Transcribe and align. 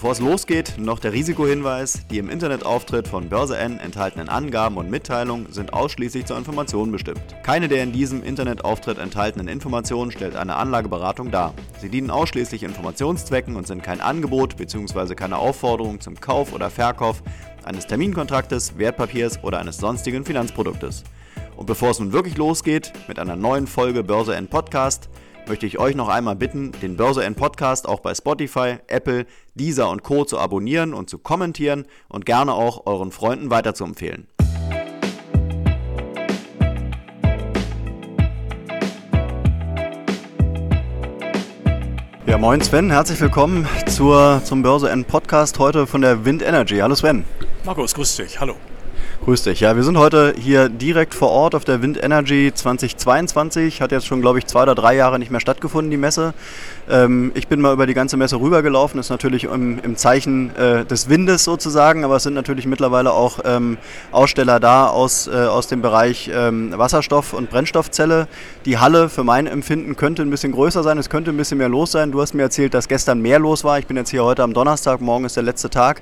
Bevor 0.00 0.12
es 0.12 0.20
losgeht, 0.20 0.76
noch 0.78 0.98
der 0.98 1.12
Risikohinweis. 1.12 2.06
Die 2.10 2.16
im 2.16 2.30
Internetauftritt 2.30 3.06
von 3.06 3.28
Börse 3.28 3.58
N 3.58 3.78
enthaltenen 3.78 4.30
Angaben 4.30 4.78
und 4.78 4.90
Mitteilungen 4.90 5.52
sind 5.52 5.74
ausschließlich 5.74 6.24
zur 6.24 6.38
Information 6.38 6.90
bestimmt. 6.90 7.20
Keine 7.42 7.68
der 7.68 7.82
in 7.82 7.92
diesem 7.92 8.22
Internetauftritt 8.22 8.96
enthaltenen 8.96 9.46
Informationen 9.46 10.10
stellt 10.10 10.36
eine 10.36 10.56
Anlageberatung 10.56 11.30
dar. 11.30 11.52
Sie 11.82 11.90
dienen 11.90 12.08
ausschließlich 12.08 12.62
Informationszwecken 12.62 13.56
und 13.56 13.66
sind 13.66 13.82
kein 13.82 14.00
Angebot 14.00 14.56
bzw. 14.56 15.14
keine 15.14 15.36
Aufforderung 15.36 16.00
zum 16.00 16.18
Kauf 16.18 16.54
oder 16.54 16.70
Verkauf 16.70 17.22
eines 17.64 17.86
Terminkontraktes, 17.86 18.78
Wertpapiers 18.78 19.44
oder 19.44 19.58
eines 19.58 19.76
sonstigen 19.76 20.24
Finanzproduktes. 20.24 21.04
Und 21.58 21.66
bevor 21.66 21.90
es 21.90 22.00
nun 22.00 22.14
wirklich 22.14 22.38
losgeht 22.38 22.94
mit 23.06 23.18
einer 23.18 23.36
neuen 23.36 23.66
Folge 23.66 24.02
Börse 24.02 24.34
N 24.34 24.48
Podcast, 24.48 25.10
möchte 25.50 25.66
ich 25.66 25.80
euch 25.80 25.96
noch 25.96 26.08
einmal 26.08 26.36
bitten, 26.36 26.70
den 26.80 26.96
Börse 26.96 27.24
N 27.24 27.34
Podcast 27.34 27.88
auch 27.88 27.98
bei 27.98 28.14
Spotify, 28.14 28.76
Apple, 28.86 29.26
Deezer 29.56 29.90
und 29.90 30.04
Co. 30.04 30.24
zu 30.24 30.38
abonnieren 30.38 30.94
und 30.94 31.10
zu 31.10 31.18
kommentieren 31.18 31.86
und 32.08 32.24
gerne 32.24 32.54
auch 32.54 32.86
euren 32.86 33.10
Freunden 33.10 33.50
weiterzuempfehlen. 33.50 34.28
Ja, 42.26 42.38
moin 42.38 42.60
Sven, 42.60 42.92
herzlich 42.92 43.20
willkommen 43.20 43.66
zur, 43.88 44.40
zum 44.44 44.62
Börse 44.62 44.88
N 44.88 45.04
Podcast 45.04 45.58
heute 45.58 45.88
von 45.88 46.00
der 46.00 46.24
Wind 46.24 46.42
Energy. 46.42 46.78
Hallo 46.78 46.94
Sven. 46.94 47.24
Markus, 47.64 47.92
grüß 47.94 48.14
dich. 48.14 48.38
Hallo. 48.38 48.54
Grüß 49.22 49.42
dich. 49.42 49.60
Ja, 49.60 49.76
wir 49.76 49.82
sind 49.82 49.98
heute 49.98 50.32
hier 50.38 50.70
direkt 50.70 51.12
vor 51.12 51.28
Ort 51.28 51.54
auf 51.54 51.66
der 51.66 51.82
Wind 51.82 52.02
Energy 52.02 52.52
2022. 52.54 53.82
Hat 53.82 53.92
jetzt 53.92 54.06
schon, 54.06 54.22
glaube 54.22 54.38
ich, 54.38 54.46
zwei 54.46 54.62
oder 54.62 54.74
drei 54.74 54.96
Jahre 54.96 55.18
nicht 55.18 55.30
mehr 55.30 55.40
stattgefunden, 55.40 55.90
die 55.90 55.98
Messe. 55.98 56.32
Ähm, 56.88 57.30
ich 57.34 57.46
bin 57.46 57.60
mal 57.60 57.74
über 57.74 57.86
die 57.86 57.92
ganze 57.92 58.16
Messe 58.16 58.40
rübergelaufen. 58.40 58.98
Ist 58.98 59.10
natürlich 59.10 59.44
im, 59.44 59.78
im 59.80 59.96
Zeichen 59.96 60.56
äh, 60.56 60.86
des 60.86 61.10
Windes 61.10 61.44
sozusagen, 61.44 62.02
aber 62.02 62.16
es 62.16 62.22
sind 62.22 62.32
natürlich 62.32 62.64
mittlerweile 62.64 63.12
auch 63.12 63.40
ähm, 63.44 63.76
Aussteller 64.10 64.58
da 64.58 64.86
aus, 64.86 65.26
äh, 65.26 65.32
aus 65.32 65.66
dem 65.66 65.82
Bereich 65.82 66.30
ähm, 66.32 66.72
Wasserstoff 66.74 67.34
und 67.34 67.50
Brennstoffzelle. 67.50 68.26
Die 68.64 68.78
Halle 68.78 69.10
für 69.10 69.22
mein 69.22 69.46
Empfinden 69.46 69.96
könnte 69.96 70.22
ein 70.22 70.30
bisschen 70.30 70.52
größer 70.52 70.82
sein, 70.82 70.96
es 70.96 71.10
könnte 71.10 71.30
ein 71.30 71.36
bisschen 71.36 71.58
mehr 71.58 71.68
los 71.68 71.92
sein. 71.92 72.10
Du 72.10 72.22
hast 72.22 72.32
mir 72.32 72.44
erzählt, 72.44 72.72
dass 72.72 72.88
gestern 72.88 73.20
mehr 73.20 73.38
los 73.38 73.64
war. 73.64 73.78
Ich 73.78 73.86
bin 73.86 73.98
jetzt 73.98 74.08
hier 74.08 74.24
heute 74.24 74.42
am 74.42 74.54
Donnerstag, 74.54 75.02
morgen 75.02 75.26
ist 75.26 75.36
der 75.36 75.42
letzte 75.42 75.68
Tag. 75.68 76.00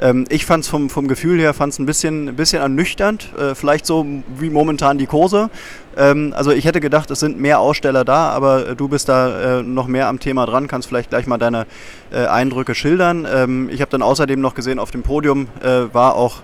Ähm, 0.00 0.24
ich 0.28 0.46
fand 0.46 0.64
es 0.64 0.70
vom, 0.70 0.88
vom 0.88 1.08
Gefühl 1.08 1.38
her 1.38 1.54
fand's 1.54 1.78
ein 1.78 1.86
bisschen, 1.86 2.34
bisschen 2.34 2.62
ernüchternd, 2.62 3.28
äh, 3.38 3.54
vielleicht 3.54 3.86
so 3.86 4.06
wie 4.38 4.50
momentan 4.50 4.98
die 4.98 5.06
Kurse. 5.06 5.50
Ähm, 5.96 6.32
also 6.36 6.50
ich 6.52 6.64
hätte 6.64 6.80
gedacht, 6.80 7.10
es 7.10 7.20
sind 7.20 7.38
mehr 7.38 7.60
Aussteller 7.60 8.04
da, 8.04 8.30
aber 8.30 8.68
äh, 8.68 8.76
du 8.76 8.88
bist 8.88 9.08
da 9.08 9.58
äh, 9.58 9.62
noch 9.62 9.86
mehr 9.86 10.08
am 10.08 10.18
Thema 10.18 10.46
dran, 10.46 10.68
kannst 10.68 10.88
vielleicht 10.88 11.10
gleich 11.10 11.26
mal 11.26 11.38
deine 11.38 11.66
äh, 12.10 12.26
Eindrücke 12.26 12.74
schildern. 12.74 13.26
Ähm, 13.32 13.68
ich 13.70 13.80
habe 13.80 13.90
dann 13.90 14.02
außerdem 14.02 14.40
noch 14.40 14.54
gesehen, 14.54 14.78
auf 14.78 14.90
dem 14.90 15.02
Podium 15.02 15.48
äh, 15.62 15.92
war 15.92 16.14
auch 16.14 16.36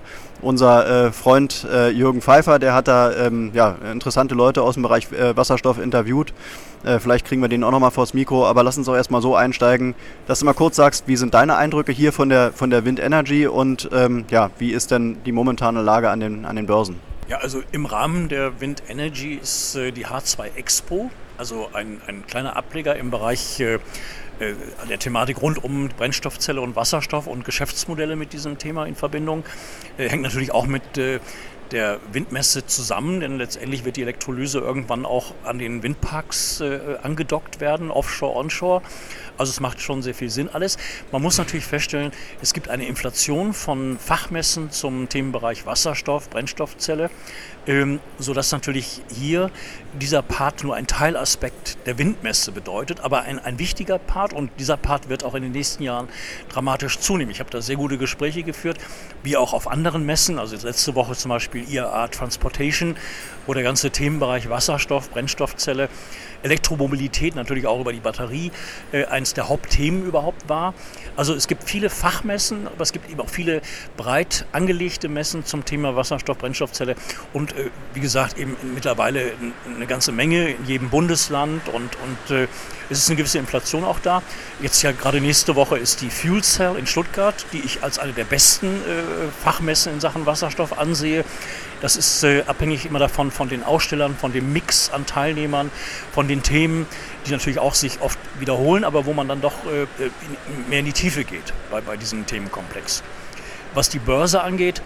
unser 0.43 1.07
äh, 1.07 1.13
Freund 1.13 1.67
äh, 1.73 1.89
Jürgen 1.91 2.21
Pfeiffer, 2.21 2.59
der 2.59 2.75
hat 2.75 2.89
da 2.89 3.11
ähm, 3.13 3.53
ja, 3.55 3.77
interessante 3.91 4.35
Leute 4.35 4.63
aus 4.63 4.75
dem 4.75 4.83
Bereich 4.83 5.09
Wasserstoff 5.11 5.79
interviewt. 5.79 6.35
Vielleicht 7.01 7.27
kriegen 7.27 7.43
wir 7.43 7.49
den 7.49 7.65
auch 7.65 7.71
nochmal 7.71 7.91
vors 7.91 8.15
Mikro, 8.15 8.47
aber 8.47 8.63
lass 8.63 8.79
uns 8.79 8.87
doch 8.87 8.95
erstmal 8.95 9.23
so 9.23 9.35
einsteigen, 9.35 9.95
dass 10.27 10.41
du 10.41 10.45
mal 10.45 10.55
kurz 10.55 10.77
sagst, 10.77 11.09
wie 11.09 11.17
sind 11.17 11.35
deine 11.35 11.57
Eindrücke 11.57 11.93
hier 11.93 12.13
von 12.13 12.29
der, 12.29 12.53
von 12.53 12.71
der 12.71 12.85
Wind 12.85 13.01
Energy 13.01 13.47
und 13.47 13.89
ähm, 13.93 14.25
ja, 14.31 14.51
wie 14.59 14.73
ist 14.73 14.91
denn 14.91 15.19
die 15.25 15.33
momentane 15.33 15.83
Lage 15.83 16.11
an 16.11 16.21
den, 16.21 16.45
an 16.45 16.57
den 16.57 16.67
Börsen? 16.67 17.01
Ja, 17.29 17.39
also 17.39 17.63
im 17.73 17.87
Rahmen 17.87 18.29
der 18.29 18.61
Wind 18.61 18.85
Energy 18.89 19.35
ist 19.43 19.75
äh, 19.75 19.91
die 19.91 20.07
H2 20.07 20.55
Expo, 20.55 21.11
also 21.37 21.69
ein, 21.73 22.01
ein 22.07 22.25
kleiner 22.27 22.57
Ableger 22.57 22.95
im 22.95 23.11
Bereich 23.11 23.59
äh, 23.59 23.81
äh, 24.39 24.55
der 24.89 24.99
Thematik 24.99 25.41
rund 25.41 25.63
um 25.65 25.89
Brennstoffzelle 25.89 26.61
und 26.61 26.77
Wasserstoff 26.77 27.27
und 27.27 27.45
Geschäftsmodelle 27.45 28.17
mit 28.17 28.33
diesem 28.33 28.59
Thema 28.59 28.87
in 28.87 28.95
Verbindung. 28.95 29.45
Äh, 29.97 30.09
hängt 30.11 30.23
natürlich 30.23 30.53
auch 30.53 30.67
mit 30.67 30.99
äh, 30.99 31.21
der 31.73 31.99
Windmesse 32.13 32.67
zusammen, 32.67 33.21
denn 33.21 33.39
letztendlich 33.39 33.85
wird 33.85 33.97
die 33.97 34.03
Elektrolyse 34.03 34.59
irgendwann 34.59 35.05
auch 35.05 35.35
an 35.45 35.59
den 35.59 35.83
Windparks 35.83 36.61
äh, 36.61 36.97
angedockt 37.03 37.61
werden, 37.61 37.91
offshore, 37.91 38.37
onshore. 38.37 38.83
Also 39.39 39.51
es 39.51 39.61
macht 39.61 39.81
schon 39.81 40.03
sehr 40.03 40.15
viel 40.15 40.31
Sinn 40.31 40.49
alles. 40.49 40.77
Man 41.13 41.23
muss 41.23 41.39
natürlich 41.39 41.67
feststellen, 41.67 42.13
es 42.41 42.53
gibt 42.53 42.69
eine 42.69 42.87
Inflation 42.87 43.53
von 43.53 43.99
Fachmessen 43.99 44.71
zum 44.71 45.09
Themenbereich 45.09 45.67
Wasserstoff, 45.67 46.31
Brennstoffzelle, 46.31 47.11
ähm, 47.67 48.01
sodass 48.19 48.53
natürlich 48.53 49.03
hier 49.13 49.51
dieser 49.95 50.23
Part 50.23 50.63
nur 50.63 50.75
ein 50.75 50.87
Teilaspekt 50.87 51.79
der 51.87 51.99
Windmesse 51.99 52.53
bedeutet, 52.53 53.01
aber 53.01 53.23
ein, 53.23 53.39
ein 53.39 53.59
wichtiger 53.59 53.99
Part 53.99 54.33
und 54.33 54.51
dieser 54.59 54.77
Part 54.77 55.09
wird 55.09 55.25
auch 55.25 55.35
in 55.35 55.43
den 55.43 55.53
nächsten 55.53 55.83
Jahren 55.83 56.09
dramatisch 56.49 56.99
zunehmen. 56.99 57.31
Ich 57.31 57.41
habe 57.41 57.51
da 57.51 57.61
sehr 57.61 57.77
gute 57.77 57.99
Gespräche 57.99 58.43
geführt, 58.43 58.79
wie 59.23 59.37
auch 59.37 59.53
auf 59.53 59.69
anderen 59.69 60.07
Messen, 60.07 60.39
also 60.39 60.57
letzte 60.57 60.95
Woche 60.95 61.15
zum 61.15 61.31
Beispiel 61.31 61.69
IAA 61.69 62.09
Transportation, 62.09 62.97
wo 63.47 63.55
der 63.55 63.63
ganze 63.63 63.91
Themenbereich 63.91 64.49
Wasserstoff, 64.49 65.11
Brennstoffzelle 65.11 65.89
Elektromobilität 66.43 67.35
natürlich 67.35 67.67
auch 67.67 67.81
über 67.81 67.93
die 67.93 68.01
Batterie 68.01 68.51
äh, 68.93 69.05
eines 69.07 69.35
der 69.35 69.49
Hauptthemen 69.49 70.05
überhaupt 70.05 70.49
war. 70.49 70.75
Also 71.17 71.35
es 71.35 71.49
gibt 71.49 71.65
viele 71.65 71.91
Fachmessen, 71.91 72.67
aber 72.67 72.83
es 72.83 72.93
gibt 72.93 73.11
eben 73.11 73.21
auch 73.21 73.29
viele 73.29 73.63
breit 73.97 74.47
angelegte 74.53 75.09
Messen 75.09 75.45
zum 75.45 75.65
Thema 75.65 75.97
Wasserstoff, 75.97 76.39
Brennstoffzelle 76.39 76.95
und 77.33 77.53
äh, 77.53 77.71
wie 77.95 78.01
gesagt 78.01 78.39
eben 78.39 78.57
mittlerweile 78.75 79.33
eine 79.75 79.87
ganze 79.87 80.13
Menge 80.13 80.51
in 80.51 80.67
jedem 80.67 80.91
Bundesland 80.91 81.69
und, 81.69 81.91
und 81.97 82.37
äh, 82.37 82.49
es 82.89 82.99
ist 82.99 83.09
eine 83.09 83.17
gewisse 83.17 83.39
Inflation 83.39 83.83
auch 83.83 83.99
da. 83.99 84.23
Jetzt 84.61 84.83
ja 84.83 84.93
gerade 84.93 85.21
nächste 85.21 85.57
Woche 85.57 85.77
ist 85.77 86.03
die 86.03 86.11
Fuel 86.11 86.43
Cell 86.43 86.77
in 86.77 86.87
Stuttgart, 86.87 87.47
die 87.53 87.59
ich 87.59 87.83
als 87.83 87.99
eine 87.99 88.13
der 88.13 88.23
besten 88.23 88.81
Fachmessen 89.43 89.95
in 89.95 90.01
Sachen 90.01 90.25
Wasserstoff 90.25 90.79
ansehe. 90.79 91.25
Das 91.81 91.97
ist 91.97 92.25
äh, 92.25 92.43
abhängig 92.47 92.87
immer 92.87 92.99
davon, 92.99 93.31
von 93.31 93.49
den 93.49 93.63
Ausstellern, 93.63 94.17
von 94.17 94.33
dem 94.33 94.53
Mix 94.53 94.91
an 94.91 95.05
Teilnehmern, 95.05 95.71
von 96.13 96.27
den 96.27 96.43
Themen, 96.43 96.87
die 97.27 97.33
natürlich 97.33 97.59
auch 97.59 97.75
sich 97.75 98.01
oft 98.01 98.19
wiederholen, 98.39 98.85
aber 98.85 99.05
wo 99.05 99.13
man 99.13 99.29
dann 99.29 99.41
doch 99.41 99.67
äh, 99.67 99.83
in, 100.03 100.69
mehr 100.69 100.81
in 100.81 100.87
die 100.87 100.93
Tiefe 100.93 101.25
geht 101.25 101.53
bei, 101.71 101.81
bei 101.81 101.97
diesem 101.97 102.25
Themenkomplex. 102.27 103.03
Was 103.75 103.91
die 103.91 103.99
Börse 103.99 104.43
angeht, 104.43 104.81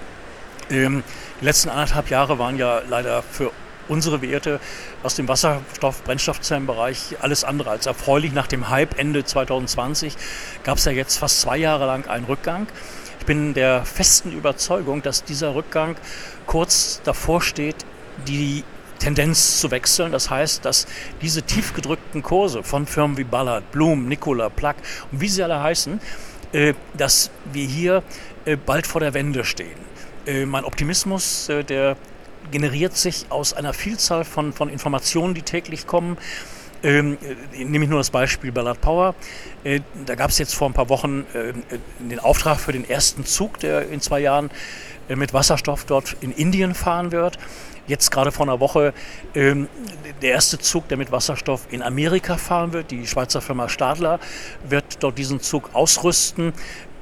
ähm, 0.70 1.04
die 1.40 1.44
letzten 1.44 1.68
anderthalb 1.68 2.10
Jahre 2.10 2.38
waren 2.38 2.58
ja 2.58 2.82
leider 2.88 3.22
für 3.22 3.52
unsere 3.88 4.22
Werte 4.22 4.60
aus 5.02 5.14
dem 5.16 5.28
Wasserstoff-Brennstoffzellenbereich 5.28 7.16
alles 7.20 7.44
andere 7.44 7.70
als 7.70 7.86
erfreulich. 7.86 8.32
Nach 8.32 8.46
dem 8.46 8.70
Hype 8.70 8.98
Ende 8.98 9.24
2020 9.24 10.16
gab 10.64 10.78
es 10.78 10.84
ja 10.84 10.92
jetzt 10.92 11.18
fast 11.18 11.40
zwei 11.40 11.56
Jahre 11.56 11.86
lang 11.86 12.08
einen 12.08 12.24
Rückgang. 12.24 12.68
Ich 13.20 13.26
bin 13.26 13.54
der 13.54 13.84
festen 13.84 14.32
Überzeugung, 14.32 15.02
dass 15.02 15.22
dieser 15.22 15.54
Rückgang 15.54 15.94
kurz 16.46 17.00
davor 17.04 17.42
steht, 17.42 17.76
die 18.26 18.64
Tendenz 18.98 19.60
zu 19.60 19.70
wechseln. 19.70 20.10
Das 20.10 20.30
heißt, 20.30 20.64
dass 20.64 20.86
diese 21.20 21.42
tief 21.42 21.74
gedrückten 21.74 22.22
Kurse 22.22 22.62
von 22.62 22.86
Firmen 22.86 23.18
wie 23.18 23.24
Ballard, 23.24 23.70
Bloom, 23.72 24.08
Nikola, 24.08 24.48
Plug 24.48 24.74
und 25.12 25.20
wie 25.20 25.28
sie 25.28 25.42
alle 25.42 25.62
heißen, 25.62 26.00
äh, 26.52 26.74
dass 26.94 27.30
wir 27.52 27.66
hier 27.66 28.02
äh, 28.46 28.56
bald 28.56 28.86
vor 28.86 29.00
der 29.00 29.14
Wende 29.14 29.44
stehen. 29.44 29.78
Äh, 30.26 30.46
mein 30.46 30.64
Optimismus, 30.64 31.48
der 31.68 31.96
generiert 32.50 32.96
sich 32.96 33.26
aus 33.28 33.52
einer 33.52 33.74
Vielzahl 33.74 34.24
von, 34.24 34.52
von 34.54 34.70
Informationen, 34.70 35.34
die 35.34 35.42
täglich 35.42 35.86
kommen. 35.86 36.16
Ähm, 36.82 37.18
äh, 37.52 37.64
nehme 37.64 37.84
ich 37.84 37.90
nur 37.90 38.00
das 38.00 38.10
Beispiel 38.10 38.52
Ballard 38.52 38.80
Power. 38.80 39.14
Äh, 39.64 39.80
da 40.06 40.14
gab 40.14 40.30
es 40.30 40.38
jetzt 40.38 40.54
vor 40.54 40.68
ein 40.68 40.72
paar 40.72 40.88
Wochen 40.88 41.26
äh, 41.34 41.52
den 41.98 42.18
Auftrag 42.18 42.58
für 42.58 42.72
den 42.72 42.88
ersten 42.88 43.24
Zug, 43.26 43.60
der 43.60 43.88
in 43.88 44.00
zwei 44.00 44.20
Jahren 44.20 44.50
äh, 45.08 45.16
mit 45.16 45.34
Wasserstoff 45.34 45.84
dort 45.84 46.16
in 46.20 46.32
Indien 46.32 46.74
fahren 46.74 47.12
wird. 47.12 47.38
Jetzt 47.86 48.10
gerade 48.10 48.30
vor 48.30 48.46
einer 48.46 48.60
Woche 48.60 48.94
ähm, 49.34 49.68
der 50.22 50.30
erste 50.30 50.58
Zug, 50.58 50.88
der 50.88 50.96
mit 50.96 51.10
Wasserstoff 51.12 51.66
in 51.70 51.82
Amerika 51.82 52.36
fahren 52.36 52.72
wird. 52.72 52.90
Die 52.90 53.06
Schweizer 53.06 53.40
Firma 53.40 53.68
Stadler 53.68 54.20
wird 54.68 55.02
dort 55.02 55.18
diesen 55.18 55.40
Zug 55.40 55.70
ausrüsten 55.72 56.52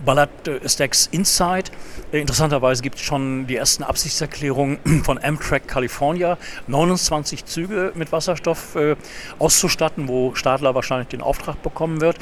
Ballard 0.05 0.31
Stacks 0.67 1.09
Insight. 1.11 1.71
Interessanterweise 2.13 2.83
gibt 2.83 2.97
es 2.97 3.03
schon 3.03 3.47
die 3.47 3.57
ersten 3.57 3.83
Absichtserklärungen 3.83 4.79
von 5.05 5.23
Amtrak 5.23 5.67
California, 5.69 6.39
29 6.67 7.45
Züge 7.45 7.93
mit 7.95 8.13
Wasserstoff 8.13 8.75
äh, 8.77 8.97
auszustatten, 9.39 10.09
wo 10.09 10.35
Stadler 10.35 10.75
wahrscheinlich 10.75 11.09
den 11.09 11.21
Auftrag 11.21 11.63
bekommen 11.63 12.01
wird. 12.01 12.17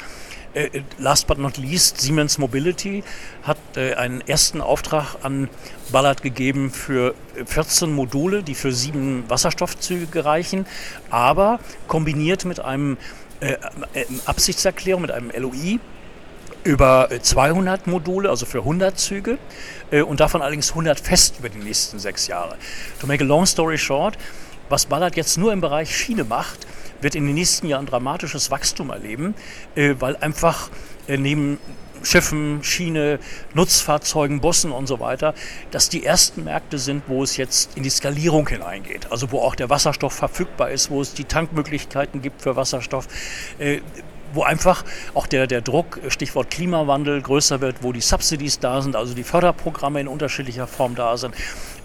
Äh, 0.53 0.81
last 0.97 1.27
but 1.27 1.37
not 1.37 1.57
least, 1.57 2.01
Siemens 2.01 2.37
Mobility 2.37 3.03
hat 3.43 3.57
äh, 3.75 3.93
einen 3.93 4.21
ersten 4.21 4.61
Auftrag 4.61 5.17
an 5.23 5.49
Ballard 5.91 6.23
gegeben 6.23 6.71
für 6.71 7.13
14 7.45 7.91
Module, 7.93 8.43
die 8.43 8.55
für 8.55 8.71
sieben 8.71 9.23
Wasserstoffzüge 9.29 10.07
gereichen, 10.07 10.65
aber 11.09 11.59
kombiniert 11.87 12.45
mit 12.45 12.59
einem 12.59 12.97
äh, 13.39 13.53
äh 13.93 14.05
Absichtserklärung, 14.25 15.03
mit 15.03 15.11
einem 15.11 15.31
LOI 15.37 15.79
über 16.67 17.07
200 17.21 17.87
Module, 17.87 18.29
also 18.29 18.45
für 18.45 18.59
100 18.59 18.99
Züge 18.99 19.37
äh, 19.89 20.01
und 20.01 20.19
davon 20.19 20.41
allerdings 20.41 20.71
100 20.71 20.99
fest 20.99 21.35
über 21.39 21.47
die 21.47 21.59
nächsten 21.59 21.97
sechs 21.97 22.27
Jahre. 22.27 22.57
To 22.99 23.07
make 23.07 23.23
a 23.23 23.27
long 23.27 23.45
story 23.45 23.77
short, 23.77 24.17
was 24.67 24.85
Ballard 24.85 25.15
jetzt 25.15 25.37
nur 25.37 25.53
im 25.53 25.61
Bereich 25.61 25.95
Schiene 25.95 26.25
macht, 26.25 26.67
wird 26.99 27.15
in 27.15 27.25
den 27.25 27.35
nächsten 27.35 27.67
Jahren 27.67 27.85
dramatisches 27.85 28.51
Wachstum 28.51 28.89
erleben, 28.89 29.33
äh, 29.75 29.95
weil 29.99 30.17
einfach 30.17 30.69
äh, 31.07 31.15
neben 31.15 31.57
Schiffen, 32.03 32.63
Schiene, 32.63 33.19
Nutzfahrzeugen, 33.53 34.41
Bussen 34.41 34.71
und 34.73 34.87
so 34.87 34.99
weiter, 34.99 35.33
dass 35.71 35.87
die 35.87 36.05
ersten 36.05 36.43
Märkte 36.43 36.79
sind, 36.79 37.03
wo 37.07 37.23
es 37.23 37.37
jetzt 37.37 37.77
in 37.77 37.83
die 37.83 37.89
Skalierung 37.89 38.47
hineingeht. 38.47 39.09
Also 39.09 39.31
wo 39.31 39.39
auch 39.39 39.55
der 39.55 39.69
Wasserstoff 39.69 40.13
verfügbar 40.13 40.69
ist, 40.69 40.91
wo 40.91 41.01
es 41.01 41.13
die 41.13 41.23
Tankmöglichkeiten 41.25 42.21
gibt 42.21 42.41
für 42.41 42.55
Wasserstoff 42.55 43.07
wo 44.33 44.43
einfach 44.43 44.83
auch 45.13 45.27
der, 45.27 45.47
der 45.47 45.61
Druck, 45.61 45.99
Stichwort 46.09 46.49
Klimawandel, 46.49 47.21
größer 47.21 47.61
wird, 47.61 47.77
wo 47.81 47.91
die 47.91 48.01
Subsidies 48.01 48.59
da 48.59 48.81
sind, 48.81 48.95
also 48.95 49.13
die 49.13 49.23
Förderprogramme 49.23 49.99
in 49.99 50.07
unterschiedlicher 50.07 50.67
Form 50.67 50.95
da 50.95 51.17
sind. 51.17 51.33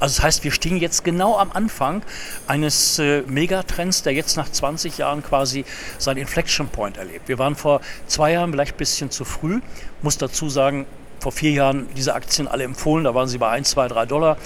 Also 0.01 0.17
das 0.17 0.25
heißt, 0.25 0.45
wir 0.45 0.51
stehen 0.51 0.79
jetzt 0.79 1.05
genau 1.05 1.39
am 1.39 1.53
Anfang 1.53 2.03
eines 2.47 2.99
äh, 2.99 3.23
Megatrends, 3.23 4.03
der 4.03 4.13
jetzt 4.13 4.37
nach 4.37 4.51
20 4.51 4.99
Jahren 4.99 5.23
quasi 5.23 5.65
seinen 5.99 6.19
Inflection 6.19 6.69
Point 6.69 6.97
erlebt. 6.97 7.29
Wir 7.29 7.39
waren 7.39 7.55
vor 7.55 7.81
zwei 8.07 8.33
Jahren 8.33 8.51
vielleicht 8.53 8.75
ein 8.75 8.79
bisschen 8.79 9.11
zu 9.11 9.25
früh, 9.25 9.61
muss 10.03 10.19
dazu 10.19 10.49
sagen, 10.49 10.87
vor 11.21 11.31
vier 11.31 11.53
Jahren 11.53 11.87
diese 11.97 12.15
Aktien 12.15 12.49
alle 12.49 12.65
empfohlen, 12.65 13.05
da 13.05 13.15
waren 13.15 13.29
sie 13.29 13.39
bei 13.39 13.49
1, 13.49 13.71
2, 13.71 13.89
3 13.89 14.07
Dollar. 14.07 14.37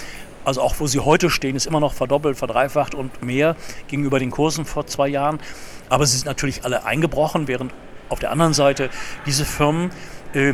Also 0.45 0.61
auch 0.61 0.75
wo 0.79 0.87
sie 0.87 0.99
heute 0.99 1.29
stehen, 1.29 1.57
ist 1.57 1.65
immer 1.65 1.81
noch 1.81 1.93
verdoppelt, 1.93 2.37
verdreifacht 2.37 2.95
und 2.95 3.21
mehr 3.21 3.57
gegenüber 3.89 4.17
den 4.17 4.31
Kursen 4.31 4.63
vor 4.63 4.87
zwei 4.87 5.09
Jahren. 5.09 5.39
Aber 5.89 6.05
sie 6.05 6.15
sind 6.15 6.25
natürlich 6.25 6.63
alle 6.63 6.85
eingebrochen, 6.85 7.49
während 7.49 7.73
auf 8.09 8.19
der 8.19 8.31
anderen 8.31 8.53
Seite 8.53 8.89
diese 9.25 9.45
Firmen 9.45 9.91
äh, 10.33 10.53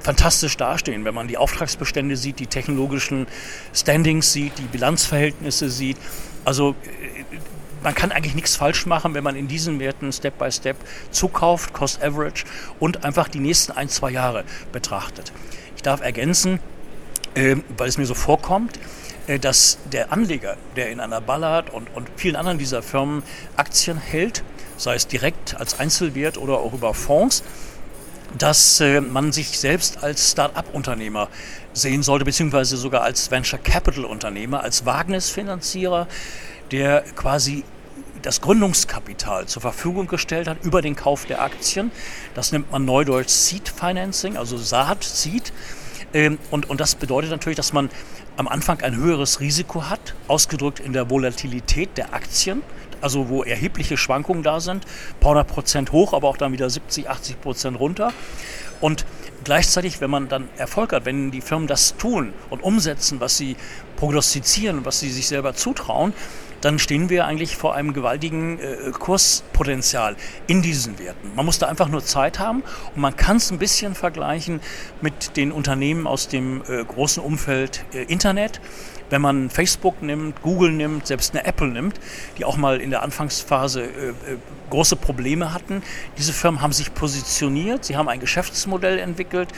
fantastisch 0.00 0.56
dastehen, 0.56 1.04
wenn 1.04 1.14
man 1.14 1.28
die 1.28 1.38
Auftragsbestände 1.38 2.16
sieht, 2.16 2.38
die 2.40 2.46
technologischen 2.46 3.26
Standings 3.72 4.32
sieht, 4.32 4.58
die 4.58 4.62
Bilanzverhältnisse 4.62 5.70
sieht. 5.70 5.96
Also 6.44 6.74
äh, 6.82 7.36
man 7.82 7.94
kann 7.94 8.12
eigentlich 8.12 8.34
nichts 8.34 8.56
falsch 8.56 8.86
machen, 8.86 9.14
wenn 9.14 9.24
man 9.24 9.36
in 9.36 9.48
diesen 9.48 9.80
Werten 9.80 10.12
Step 10.12 10.38
by 10.38 10.50
Step 10.50 10.76
zukauft, 11.10 11.72
Cost 11.72 12.02
Average 12.02 12.44
und 12.78 13.04
einfach 13.04 13.28
die 13.28 13.40
nächsten 13.40 13.72
ein, 13.72 13.88
zwei 13.88 14.10
Jahre 14.10 14.44
betrachtet. 14.72 15.32
Ich 15.76 15.82
darf 15.82 16.00
ergänzen, 16.00 16.60
weil 17.34 17.88
es 17.88 17.98
mir 17.98 18.06
so 18.06 18.14
vorkommt, 18.14 18.78
äh, 19.26 19.38
dass 19.38 19.78
der 19.92 20.12
Anleger, 20.12 20.56
der 20.76 20.90
in 20.90 21.00
einer 21.00 21.20
Ballard 21.20 21.70
und, 21.70 21.94
und 21.94 22.08
vielen 22.16 22.36
anderen 22.36 22.58
dieser 22.58 22.82
Firmen 22.82 23.22
Aktien 23.56 23.98
hält, 23.98 24.42
sei 24.76 24.94
es 24.94 25.06
direkt 25.06 25.54
als 25.58 25.78
Einzelwert 25.78 26.38
oder 26.38 26.58
auch 26.58 26.72
über 26.72 26.94
Fonds, 26.94 27.42
dass 28.38 28.80
äh, 28.80 29.00
man 29.00 29.32
sich 29.32 29.58
selbst 29.58 30.02
als 30.02 30.32
Start-up-Unternehmer 30.32 31.28
sehen 31.72 32.02
sollte, 32.02 32.24
beziehungsweise 32.24 32.76
sogar 32.76 33.02
als 33.02 33.30
Venture 33.30 33.58
Capital-Unternehmer, 33.58 34.62
als 34.62 34.84
Wagnisfinanzierer, 34.86 36.08
der 36.70 37.02
quasi 37.14 37.64
das 38.22 38.40
Gründungskapital 38.40 39.46
zur 39.46 39.62
Verfügung 39.62 40.06
gestellt 40.06 40.48
hat 40.48 40.64
über 40.64 40.80
den 40.80 40.96
Kauf 40.96 41.26
der 41.26 41.42
Aktien. 41.42 41.90
Das 42.34 42.52
nennt 42.52 42.70
man 42.70 42.84
neudeutsch 42.84 43.30
Seed 43.30 43.68
Financing, 43.68 44.36
also 44.36 44.56
Saat, 44.56 45.04
Seed. 45.04 45.52
Ähm, 46.14 46.38
und, 46.50 46.68
und 46.68 46.80
das 46.80 46.94
bedeutet 46.94 47.30
natürlich, 47.30 47.56
dass 47.56 47.72
man 47.72 47.90
am 48.36 48.48
Anfang 48.48 48.80
ein 48.82 48.96
höheres 48.96 49.40
Risiko 49.40 49.88
hat, 49.88 50.14
ausgedrückt 50.28 50.80
in 50.80 50.92
der 50.92 51.10
Volatilität 51.10 51.96
der 51.96 52.14
Aktien 52.14 52.62
also 53.02 53.28
wo 53.28 53.42
erhebliche 53.42 53.96
Schwankungen 53.96 54.42
da 54.42 54.60
sind, 54.60 54.86
ein 54.86 55.20
paar 55.20 55.32
hundert 55.32 55.48
Prozent 55.48 55.92
hoch, 55.92 56.14
aber 56.14 56.28
auch 56.28 56.36
dann 56.36 56.52
wieder 56.52 56.70
70, 56.70 57.10
80 57.10 57.40
Prozent 57.40 57.78
runter. 57.78 58.12
Und 58.80 59.04
gleichzeitig, 59.44 60.00
wenn 60.00 60.10
man 60.10 60.28
dann 60.28 60.48
Erfolg 60.56 60.92
hat, 60.92 61.04
wenn 61.04 61.30
die 61.30 61.40
Firmen 61.40 61.66
das 61.66 61.96
tun 61.96 62.32
und 62.48 62.62
umsetzen, 62.62 63.20
was 63.20 63.36
sie 63.36 63.56
prognostizieren, 63.96 64.84
was 64.84 65.00
sie 65.00 65.10
sich 65.10 65.26
selber 65.26 65.54
zutrauen, 65.54 66.14
dann 66.62 66.78
stehen 66.78 67.10
wir 67.10 67.26
eigentlich 67.26 67.56
vor 67.56 67.74
einem 67.74 67.92
gewaltigen 67.92 68.58
äh, 68.58 68.90
Kurspotenzial 68.92 70.16
in 70.46 70.62
diesen 70.62 70.98
Werten. 70.98 71.34
Man 71.34 71.44
muss 71.44 71.58
da 71.58 71.66
einfach 71.66 71.88
nur 71.88 72.04
Zeit 72.04 72.38
haben 72.38 72.62
und 72.94 73.02
man 73.02 73.14
kann 73.16 73.36
es 73.36 73.50
ein 73.50 73.58
bisschen 73.58 73.94
vergleichen 73.94 74.60
mit 75.00 75.36
den 75.36 75.52
Unternehmen 75.52 76.06
aus 76.06 76.28
dem 76.28 76.62
äh, 76.68 76.84
großen 76.84 77.22
Umfeld 77.22 77.84
äh, 77.92 78.04
Internet 78.04 78.60
wenn 79.12 79.20
man 79.20 79.50
Facebook 79.50 80.00
nimmt, 80.00 80.40
Google 80.40 80.72
nimmt, 80.72 81.06
selbst 81.06 81.34
eine 81.34 81.44
Apple 81.44 81.68
nimmt, 81.68 82.00
die 82.38 82.46
auch 82.46 82.56
mal 82.56 82.80
in 82.80 82.88
der 82.88 83.02
Anfangsphase 83.02 83.82
äh, 83.82 83.86
äh, 83.86 84.14
große 84.70 84.96
Probleme 84.96 85.52
hatten. 85.52 85.82
Diese 86.16 86.32
Firmen 86.32 86.62
haben 86.62 86.72
sich 86.72 86.94
positioniert, 86.94 87.84
sie 87.84 87.98
haben 87.98 88.08
ein 88.08 88.20
Geschäftsmodell 88.20 88.98
entwickelt, 88.98 89.50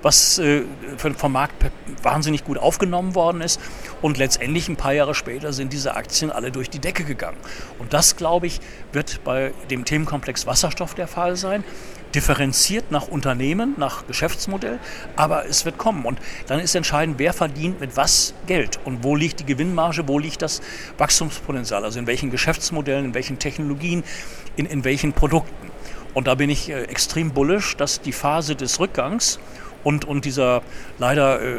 was 0.00 0.38
äh, 0.38 0.62
vom 0.96 1.32
Markt 1.32 1.54
wahnsinnig 2.02 2.44
gut 2.44 2.56
aufgenommen 2.56 3.14
worden 3.14 3.42
ist. 3.42 3.60
Und 4.00 4.16
letztendlich 4.16 4.70
ein 4.70 4.76
paar 4.76 4.94
Jahre 4.94 5.14
später 5.14 5.52
sind 5.52 5.74
diese 5.74 5.94
Aktien 5.94 6.32
alle 6.32 6.50
durch 6.50 6.70
die 6.70 6.78
Decke 6.78 7.04
gegangen. 7.04 7.36
Und 7.78 7.92
das, 7.92 8.16
glaube 8.16 8.46
ich, 8.46 8.60
wird 8.92 9.22
bei 9.24 9.52
dem 9.70 9.84
Themenkomplex 9.84 10.46
Wasserstoff 10.46 10.94
der 10.94 11.06
Fall 11.06 11.36
sein 11.36 11.64
differenziert 12.14 12.90
nach 12.90 13.08
Unternehmen, 13.08 13.74
nach 13.76 14.06
Geschäftsmodell, 14.06 14.78
aber 15.16 15.46
es 15.46 15.64
wird 15.64 15.78
kommen. 15.78 16.04
Und 16.04 16.18
dann 16.46 16.60
ist 16.60 16.74
entscheidend, 16.74 17.18
wer 17.18 17.32
verdient 17.32 17.80
mit 17.80 17.96
was 17.96 18.34
Geld 18.46 18.78
und 18.84 19.02
wo 19.04 19.16
liegt 19.16 19.40
die 19.40 19.46
Gewinnmarge, 19.46 20.06
wo 20.06 20.18
liegt 20.18 20.42
das 20.42 20.60
Wachstumspotenzial, 20.98 21.84
also 21.84 21.98
in 21.98 22.06
welchen 22.06 22.30
Geschäftsmodellen, 22.30 23.06
in 23.06 23.14
welchen 23.14 23.38
Technologien, 23.38 24.04
in, 24.56 24.66
in 24.66 24.84
welchen 24.84 25.12
Produkten. 25.12 25.70
Und 26.14 26.26
da 26.26 26.34
bin 26.34 26.50
ich 26.50 26.68
äh, 26.68 26.82
extrem 26.84 27.32
bullisch, 27.32 27.76
dass 27.76 28.00
die 28.00 28.12
Phase 28.12 28.54
des 28.54 28.78
Rückgangs 28.80 29.38
und, 29.84 30.04
und 30.04 30.24
dieser 30.24 30.62
leider, 30.98 31.40
äh, 31.40 31.58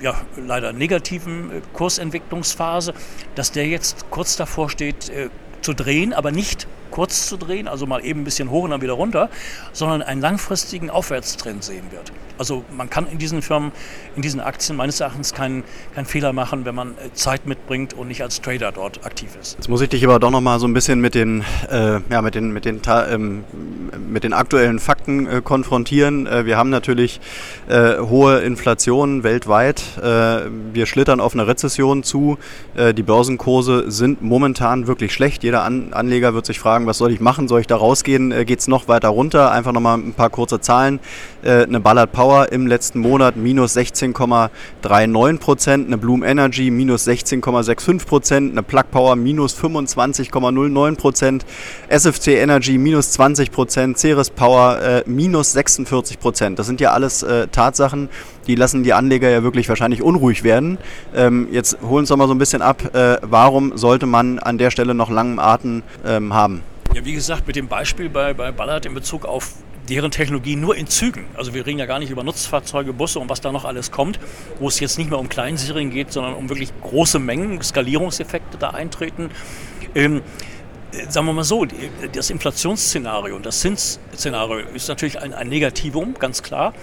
ja, 0.00 0.20
leider 0.36 0.72
negativen 0.72 1.50
äh, 1.50 1.60
Kursentwicklungsphase, 1.72 2.94
dass 3.34 3.52
der 3.52 3.66
jetzt 3.66 4.10
kurz 4.10 4.36
davor 4.36 4.70
steht 4.70 5.08
äh, 5.08 5.30
zu 5.62 5.74
drehen, 5.74 6.12
aber 6.12 6.30
nicht 6.30 6.66
kurz 6.90 7.26
zu 7.26 7.36
drehen, 7.36 7.66
also 7.66 7.86
mal 7.86 8.04
eben 8.04 8.20
ein 8.20 8.24
bisschen 8.24 8.50
hoch 8.50 8.64
und 8.64 8.70
dann 8.70 8.82
wieder 8.82 8.92
runter, 8.92 9.30
sondern 9.72 10.02
einen 10.02 10.20
langfristigen 10.20 10.90
Aufwärtstrend 10.90 11.64
sehen 11.64 11.84
wird. 11.90 12.12
Also 12.38 12.64
man 12.76 12.90
kann 12.90 13.06
in 13.06 13.18
diesen 13.18 13.42
Firmen, 13.42 13.72
in 14.16 14.22
diesen 14.22 14.40
Aktien 14.40 14.76
meines 14.76 15.00
Erachtens 15.00 15.32
keinen, 15.32 15.64
keinen 15.94 16.06
Fehler 16.06 16.32
machen, 16.32 16.64
wenn 16.64 16.74
man 16.74 16.92
äh, 16.92 17.12
Zeit 17.12 17.46
mitbringt 17.46 17.94
und 17.94 18.08
nicht 18.08 18.22
als 18.22 18.40
Trader 18.40 18.72
dort 18.72 19.04
aktiv 19.06 19.30
ist. 19.40 19.54
Jetzt 19.54 19.68
muss 19.68 19.80
ich 19.80 19.88
dich 19.88 20.04
aber 20.04 20.18
doch 20.18 20.30
noch 20.30 20.40
mal 20.40 20.58
so 20.58 20.66
ein 20.66 20.74
bisschen 20.74 21.00
mit 21.00 21.14
den, 21.14 21.44
äh, 21.70 22.00
ja, 22.10 22.22
mit 22.22 22.34
den, 22.34 22.52
mit 22.52 22.64
den, 22.64 22.80
ähm, 22.86 23.44
mit 24.12 24.24
den 24.24 24.32
aktuellen 24.32 24.78
Fakten 24.78 25.26
äh, 25.26 25.40
konfrontieren. 25.42 26.26
Äh, 26.26 26.46
wir 26.46 26.56
haben 26.56 26.70
natürlich 26.70 27.20
äh, 27.68 27.98
hohe 27.98 28.40
Inflation 28.40 29.22
weltweit. 29.22 29.82
Äh, 29.98 30.50
wir 30.72 30.86
schlittern 30.86 31.20
auf 31.20 31.34
eine 31.34 31.46
Rezession 31.46 32.02
zu. 32.02 32.38
die 32.76 33.02
Börsenkurse 33.02 33.90
sind 33.90 34.22
momentan 34.22 34.86
wirklich 34.86 35.12
schlecht. 35.12 35.42
Jeder 35.42 35.62
An 35.64 35.92
Anleger 35.92 36.34
wird 36.34 36.46
sich 36.46 36.58
fragen, 36.58 36.86
was 36.86 36.98
soll 36.98 37.12
ich 37.12 37.20
machen? 37.20 37.48
Soll 37.48 37.60
ich 37.60 37.66
da 37.66 37.76
rausgehen? 37.76 38.30
Geht 38.46 38.60
es 38.60 38.68
noch 38.68 38.88
weiter 38.88 39.08
runter? 39.08 39.50
Einfach 39.50 39.72
noch 39.72 39.80
mal 39.80 39.96
ein 39.96 40.14
paar 40.14 40.30
kurze 40.30 40.60
Zahlen. 40.60 41.00
eine 41.44 41.80
Ballard 41.80 42.12
Power 42.12 42.52
im 42.52 42.66
letzten 42.66 43.00
Monat 43.00 43.36
minus 43.36 43.76
16,39 43.76 45.38
Prozent, 45.38 45.86
eine 45.86 45.98
Bloom 45.98 46.22
Energy 46.22 46.70
minus 46.70 47.06
16,65 47.06 48.06
Prozent, 48.06 48.52
eine 48.52 48.62
Plug 48.62 48.84
Power 48.90 49.16
minus 49.16 49.58
25,09 49.58 50.96
Prozent, 50.96 51.46
SFC 51.88 52.28
Energy 52.28 52.78
minus 52.78 53.12
20 53.12 53.50
Prozent, 53.50 53.98
Ceres 54.02 54.30
Power 54.30 54.82
äh, 54.82 55.02
minus 55.06 55.52
46 55.52 56.18
Prozent. 56.18 56.58
Das 56.58 56.66
sind 56.66 56.80
ja 56.80 56.90
alles 56.90 57.22
äh, 57.22 57.46
Tatsachen, 57.46 58.08
die 58.48 58.56
lassen 58.56 58.82
die 58.82 58.92
Anleger 58.92 59.30
ja 59.30 59.44
wirklich 59.44 59.68
wahrscheinlich 59.68 60.02
unruhig 60.02 60.42
werden. 60.42 60.78
Ähm, 61.14 61.46
jetzt 61.52 61.78
holen 61.82 62.00
uns 62.00 62.08
doch 62.08 62.16
mal 62.16 62.26
so 62.26 62.34
ein 62.34 62.38
bisschen 62.38 62.62
ab, 62.62 62.96
äh, 62.96 63.18
warum 63.22 63.78
sollte 63.78 64.06
man 64.06 64.40
an 64.40 64.58
der 64.58 64.72
Stelle 64.72 64.92
noch 64.92 65.08
langen 65.08 65.38
Atem 65.38 65.84
ähm, 66.04 66.34
haben? 66.34 66.62
Ja, 66.96 67.04
wie 67.04 67.12
gesagt, 67.12 67.46
mit 67.46 67.54
dem 67.54 67.68
Beispiel 67.68 68.08
bei, 68.08 68.34
bei 68.34 68.50
Ballard 68.50 68.86
in 68.86 68.94
Bezug 68.94 69.24
auf 69.24 69.54
deren 69.88 70.10
Technologie 70.10 70.56
nur 70.56 70.76
in 70.76 70.88
Zügen. 70.88 71.26
Also 71.34 71.54
wir 71.54 71.64
reden 71.64 71.78
ja 71.78 71.86
gar 71.86 72.00
nicht 72.00 72.10
über 72.10 72.24
Nutzfahrzeuge, 72.24 72.92
Busse 72.92 73.20
und 73.20 73.28
was 73.28 73.40
da 73.40 73.52
noch 73.52 73.64
alles 73.64 73.92
kommt, 73.92 74.18
wo 74.58 74.66
es 74.66 74.80
jetzt 74.80 74.98
nicht 74.98 75.10
mehr 75.10 75.18
um 75.20 75.28
Kleinserien 75.28 75.90
geht, 75.90 76.12
sondern 76.12 76.34
um 76.34 76.48
wirklich 76.48 76.72
große 76.82 77.20
Mengen, 77.20 77.62
Skalierungseffekte 77.62 78.58
da 78.58 78.70
eintreten. 78.70 79.30
Ähm, 79.94 80.22
sagen 81.08 81.26
wir 81.26 81.32
mal 81.32 81.44
so, 81.44 81.66
das 82.12 82.30
Inflationsszenario 82.30 83.34
und 83.36 83.46
das 83.46 83.60
Zinsszenario 83.60 84.66
ist 84.74 84.88
natürlich 84.88 85.20
ein, 85.20 85.32
ein 85.32 85.48
Negativum, 85.48 86.14
ganz 86.18 86.42
klar. 86.42 86.74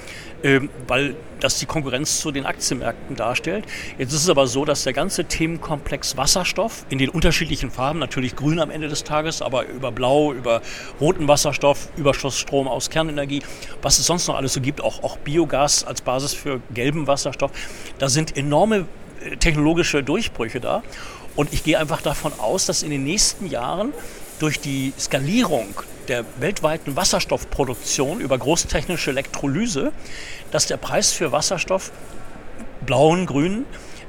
ähm, 0.43 0.69
weil 0.87 1.15
das 1.39 1.59
die 1.59 1.65
Konkurrenz 1.65 2.19
zu 2.19 2.31
den 2.31 2.45
Aktienmärkten 2.45 3.15
darstellt. 3.15 3.65
Jetzt 3.97 4.13
ist 4.13 4.23
es 4.23 4.29
aber 4.29 4.47
so, 4.47 4.65
dass 4.65 4.83
der 4.83 4.93
ganze 4.93 5.25
Themenkomplex 5.25 6.17
Wasserstoff 6.17 6.85
in 6.89 6.97
den 6.97 7.09
unterschiedlichen 7.09 7.71
Farben, 7.71 7.99
natürlich 7.99 8.35
grün 8.35 8.59
am 8.59 8.71
Ende 8.71 8.87
des 8.87 9.03
Tages, 9.03 9.41
aber 9.41 9.65
über 9.67 9.91
blau, 9.91 10.33
über 10.33 10.61
roten 10.99 11.27
Wasserstoff, 11.27 11.89
Überschussstrom 11.97 12.67
aus 12.67 12.89
Kernenergie, 12.89 13.41
was 13.81 13.99
es 13.99 14.05
sonst 14.05 14.27
noch 14.27 14.35
alles 14.35 14.53
so 14.53 14.61
gibt, 14.61 14.81
auch, 14.81 15.03
auch 15.03 15.17
Biogas 15.17 15.83
als 15.83 16.01
Basis 16.01 16.33
für 16.33 16.61
gelben 16.73 17.07
Wasserstoff, 17.07 17.51
da 17.97 18.09
sind 18.09 18.35
enorme 18.35 18.85
äh, 19.23 19.37
technologische 19.37 20.03
Durchbrüche 20.03 20.59
da. 20.59 20.83
Und 21.39 21.53
ich 21.53 21.63
gehe 21.63 21.79
einfach 21.79 22.01
davon 22.01 22.33
aus, 22.37 22.65
dass 22.65 22.83
in 22.83 22.89
den 22.89 23.05
nächsten 23.05 23.47
Jahren 23.47 23.93
durch 24.39 24.59
die 24.59 24.91
Skalierung 24.99 25.73
der 26.09 26.25
weltweiten 26.41 26.97
Wasserstoffproduktion 26.97 28.19
über 28.19 28.37
großtechnische 28.37 29.11
Elektrolyse, 29.11 29.93
dass 30.51 30.65
der 30.65 30.75
Preis 30.75 31.13
für 31.13 31.31
Wasserstoff, 31.31 31.93
blauen, 32.85 33.25
grünen, 33.25 33.65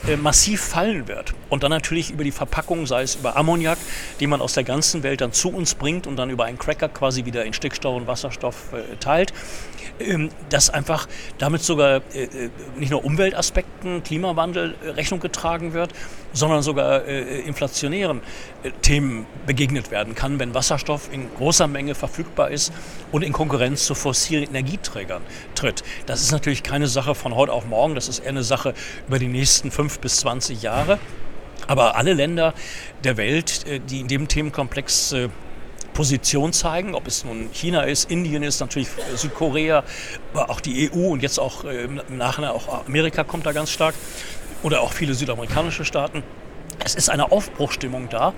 äh, 0.09 0.17
massiv 0.17 0.61
fallen 0.61 1.07
wird. 1.07 1.33
Und 1.51 1.63
dann 1.63 1.71
natürlich 1.71 2.11
über 2.11 2.25
die 2.25 2.33
Verpackung, 2.33 2.89
sei 2.89 3.03
es 3.03 3.15
über 3.15 3.37
Ammoniak, 3.37 3.79
den 4.21 4.31
man 4.31 4.41
aus 4.41 4.53
der 4.55 4.65
ganzen 4.65 5.03
Welt 5.03 5.21
dann 5.21 5.33
zu 5.33 5.51
uns 5.51 5.75
bringt 5.75 6.07
und 6.07 6.17
dann 6.17 6.31
über 6.31 6.45
einen 6.45 6.59
Cracker 6.59 6.89
quasi 6.89 7.25
wieder 7.25 7.45
in 7.45 7.53
Stickstoff 7.53 7.97
und 7.97 8.07
Wasserstoff 8.07 8.73
äh, 8.73 8.97
teilt. 8.97 9.33
Ähm, 10.01 10.31
dass 10.49 10.71
einfach 10.71 11.07
damit 11.39 11.63
sogar 11.63 12.01
äh, 12.15 12.25
äh, 12.25 12.51
nicht 12.79 12.91
nur 12.91 13.05
Umweltaspekten, 13.05 14.03
Klimawandel 14.03 14.75
äh, 14.83 14.91
Rechnung 14.91 15.21
getragen 15.21 15.75
wird, 15.75 15.93
sondern 16.33 16.63
sogar 16.63 17.07
inflationären 17.07 18.21
Themen 18.83 19.27
begegnet 19.47 19.91
werden 19.91 20.15
kann, 20.15 20.39
wenn 20.39 20.55
Wasserstoff 20.55 21.13
in 21.13 21.29
großer 21.37 21.67
Menge 21.67 21.97
verfügbar 21.97 22.53
ist 22.53 22.73
und 23.11 23.23
in 23.23 23.33
Konkurrenz 23.33 23.85
zu 23.85 23.97
fossilen 23.97 24.45
Energieträgern 24.45 25.23
tritt. 25.57 25.83
Das 26.07 26.23
ist 26.23 26.31
natürlich 26.31 26.63
keine 26.63 26.87
Sache 26.87 27.17
von 27.17 27.35
heute 27.35 27.53
auf 27.53 27.67
morgen, 27.67 27.97
das 27.97 28.09
ist 28.09 28.21
eher 28.21 28.29
eine 28.29 28.45
Sache 28.45 28.75
über 29.09 29.19
die 29.19 29.27
nächsten 29.27 29.73
fünf 29.73 29.99
bis 29.99 30.19
20 30.19 30.63
Jahre. 30.63 31.01
Aber 31.67 31.97
alle 31.97 32.15
Länder 32.15 32.55
der 33.05 33.17
Welt, 33.17 33.65
die 33.91 34.01
in 34.01 34.09
dem 34.09 34.29
Themenkomplex 34.29 35.15
Position 35.93 36.53
zeigen, 36.53 36.95
ob 36.95 37.07
es 37.07 37.25
nun 37.25 37.51
China 37.53 37.83
ist, 37.83 38.11
Indien 38.11 38.43
ist, 38.43 38.61
natürlich 38.61 38.89
Südkorea, 39.15 39.85
aber 40.33 40.51
auch 40.51 40.61
die 40.61 40.91
EU 40.91 41.09
und 41.09 41.23
jetzt 41.23 41.39
auch 41.39 41.65
äh, 41.65 41.85
im 41.85 42.01
Nachhinein 42.17 42.53
auch 42.53 42.87
Amerika 42.87 43.25
kommt 43.25 43.47
da 43.47 43.53
ganz 43.53 43.71
stark 43.71 43.95
oder 44.63 44.81
auch 44.81 44.93
viele 44.93 45.15
südamerikanische 45.15 45.85
Staaten. 45.85 46.23
Es 46.83 46.95
ist 46.95 47.11
eine 47.11 47.31
Aufbruchstimmung 47.31 48.09
da, 48.09 48.33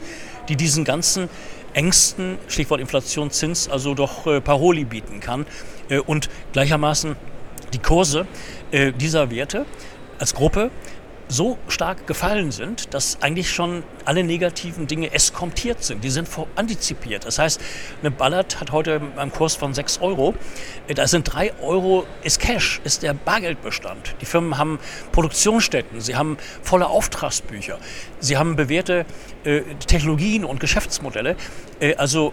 die 0.49 0.57
diesen 0.57 0.85
ganzen 0.85 1.29
Ängsten, 1.75 2.38
Stichwort 2.49 2.81
Inflation, 2.81 3.31
Zins, 3.31 3.69
also 3.69 3.95
doch 3.95 4.26
äh, 4.26 4.41
Paroli 4.41 4.85
bieten 4.85 5.21
kann 5.21 5.47
äh, 5.88 5.99
und 5.99 6.29
gleichermaßen 6.52 7.17
die 7.73 7.79
Kurse 7.79 8.26
dieser 8.71 9.31
Werte 9.31 9.64
als 10.19 10.35
Gruppe 10.35 10.71
so 11.33 11.59
stark 11.69 12.07
gefallen 12.07 12.53
sind, 12.53 12.93
dass 12.95 13.19
eigentlich 13.23 13.51
schon 13.51 13.83
alle 14.05 14.23
negativen 14.23 14.87
Dinge 14.87 15.12
eskontiert 15.12 15.83
sind. 15.83 16.05
Die 16.05 16.11
sind 16.11 16.29
antizipiert. 16.57 17.25
Das 17.25 17.39
heißt, 17.39 17.61
eine 18.01 18.11
Ballard 18.11 18.61
hat 18.61 18.73
heute 18.73 19.01
einen 19.17 19.33
Kurs 19.33 19.55
von 19.55 19.75
6 19.75 20.01
Euro. 20.01 20.35
Da 20.95 21.07
sind 21.07 21.25
3 21.25 21.55
Euro 21.61 22.07
ist 22.23 22.39
Cash, 22.41 22.81
ist 22.85 23.03
der 23.03 23.15
Bargeldbestand. 23.15 24.15
Die 24.21 24.27
Firmen 24.27 24.59
haben 24.59 24.79
Produktionsstätten, 25.12 26.01
sie 26.01 26.17
haben 26.17 26.37
volle 26.62 26.87
Auftragsbücher, 26.87 27.79
sie 28.21 28.37
haben 28.37 28.57
bewährte 28.57 29.07
äh, 29.45 29.62
Technologien 29.87 30.45
und 30.45 30.61
Geschäftsmodelle. 30.61 31.37
Äh, 31.81 31.95
also 31.97 32.33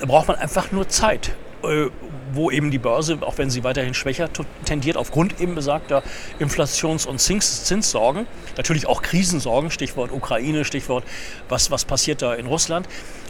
da 0.00 0.06
braucht 0.06 0.28
man 0.28 0.36
einfach 0.36 0.70
nur 0.72 0.88
Zeit. 0.88 1.32
Äh, 1.68 1.90
wo 2.32 2.50
eben 2.50 2.70
die 2.70 2.78
Börse, 2.78 3.18
auch 3.22 3.38
wenn 3.38 3.48
sie 3.48 3.64
weiterhin 3.64 3.94
schwächer 3.94 4.28
tendiert, 4.66 4.98
aufgrund 4.98 5.40
eben 5.40 5.54
besagter 5.54 6.02
Inflations- 6.38 7.06
und 7.06 7.18
Zinssorgen, 7.18 8.26
natürlich 8.58 8.86
auch 8.86 9.00
Krisensorgen, 9.00 9.70
Stichwort 9.70 10.12
Ukraine, 10.12 10.66
Stichwort 10.66 11.04
was, 11.48 11.70
was 11.70 11.86
passiert 11.86 12.20
da 12.20 12.34
in 12.34 12.46
Russland, 12.46 12.86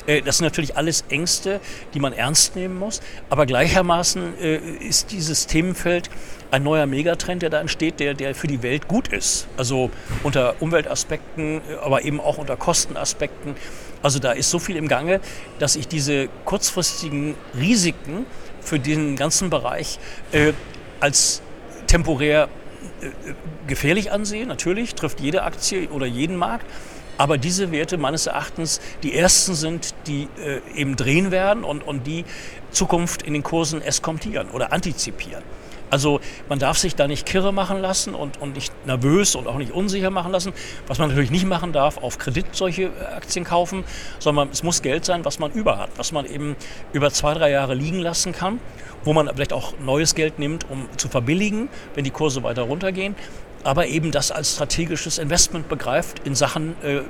äh, 0.08 0.22
das 0.22 0.38
sind 0.38 0.46
natürlich 0.46 0.76
alles 0.76 1.04
Ängste, 1.10 1.60
die 1.94 2.00
man 2.00 2.12
ernst 2.12 2.56
nehmen 2.56 2.78
muss. 2.78 3.00
Aber 3.30 3.46
gleichermaßen 3.46 4.38
äh, 4.40 4.56
ist 4.56 5.12
dieses 5.12 5.46
Themenfeld 5.46 6.10
ein 6.50 6.62
neuer 6.62 6.86
Megatrend, 6.86 7.42
der 7.42 7.50
da 7.50 7.60
entsteht, 7.60 8.00
der, 8.00 8.14
der 8.14 8.34
für 8.34 8.46
die 8.46 8.62
Welt 8.62 8.88
gut 8.88 9.08
ist. 9.08 9.48
Also 9.56 9.90
unter 10.22 10.54
Umweltaspekten, 10.60 11.60
aber 11.82 12.04
eben 12.04 12.20
auch 12.20 12.38
unter 12.38 12.56
Kostenaspekten. 12.56 13.54
Also 14.02 14.18
da 14.18 14.32
ist 14.32 14.50
so 14.50 14.58
viel 14.58 14.76
im 14.76 14.88
Gange, 14.88 15.20
dass 15.58 15.76
ich 15.76 15.88
diese 15.88 16.28
kurzfristigen 16.44 17.34
Risiken 17.58 18.26
für 18.60 18.78
den 18.78 19.16
ganzen 19.16 19.50
Bereich 19.50 19.98
äh, 20.32 20.52
als 21.00 21.42
temporär 21.86 22.48
äh, 23.00 23.08
gefährlich 23.66 24.12
ansehe. 24.12 24.46
Natürlich 24.46 24.94
trifft 24.94 25.20
jede 25.20 25.42
Aktie 25.42 25.88
oder 25.88 26.06
jeden 26.06 26.36
Markt. 26.36 26.66
Aber 27.18 27.36
diese 27.36 27.72
Werte 27.72 27.98
meines 27.98 28.26
Erachtens 28.26 28.80
die 29.02 29.14
ersten 29.14 29.54
sind, 29.54 29.92
die 30.06 30.28
äh, 30.40 30.60
eben 30.76 30.94
drehen 30.94 31.32
werden 31.32 31.64
und, 31.64 31.82
und 31.86 32.06
die 32.06 32.24
Zukunft 32.70 33.22
in 33.22 33.32
den 33.32 33.42
Kursen 33.42 33.82
eskontieren 33.82 34.48
oder 34.50 34.72
antizipieren. 34.72 35.42
Also 35.90 36.20
man 36.48 36.58
darf 36.58 36.78
sich 36.78 36.94
da 36.94 37.08
nicht 37.08 37.26
kirre 37.26 37.52
machen 37.52 37.80
lassen 37.80 38.14
und, 38.14 38.40
und 38.40 38.54
nicht 38.54 38.72
nervös 38.86 39.34
und 39.34 39.46
auch 39.46 39.56
nicht 39.56 39.72
unsicher 39.72 40.10
machen 40.10 40.32
lassen. 40.32 40.52
Was 40.86 40.98
man 40.98 41.08
natürlich 41.08 41.30
nicht 41.30 41.46
machen 41.46 41.72
darf, 41.72 41.98
auf 41.98 42.18
Kredit 42.18 42.46
solche 42.52 42.84
äh, 42.84 43.14
Aktien 43.16 43.44
kaufen, 43.44 43.84
sondern 44.18 44.48
es 44.50 44.62
muss 44.62 44.82
Geld 44.82 45.04
sein, 45.04 45.24
was 45.24 45.38
man 45.38 45.52
über 45.52 45.78
hat, 45.78 45.90
was 45.96 46.12
man 46.12 46.26
eben 46.26 46.56
über 46.92 47.10
zwei, 47.10 47.34
drei 47.34 47.50
Jahre 47.50 47.74
liegen 47.74 48.00
lassen 48.00 48.32
kann, 48.32 48.60
wo 49.04 49.12
man 49.12 49.28
vielleicht 49.34 49.52
auch 49.52 49.74
neues 49.78 50.14
Geld 50.14 50.38
nimmt, 50.38 50.68
um 50.70 50.88
zu 50.96 51.08
verbilligen, 51.08 51.68
wenn 51.94 52.04
die 52.04 52.10
Kurse 52.10 52.42
weiter 52.42 52.62
runtergehen, 52.62 53.14
aber 53.64 53.86
eben 53.86 54.10
das 54.10 54.30
als 54.30 54.54
strategisches 54.54 55.18
Investment 55.18 55.68
begreift 55.68 56.20
in 56.24 56.34
Sachen 56.34 56.74
äh, 56.82 57.00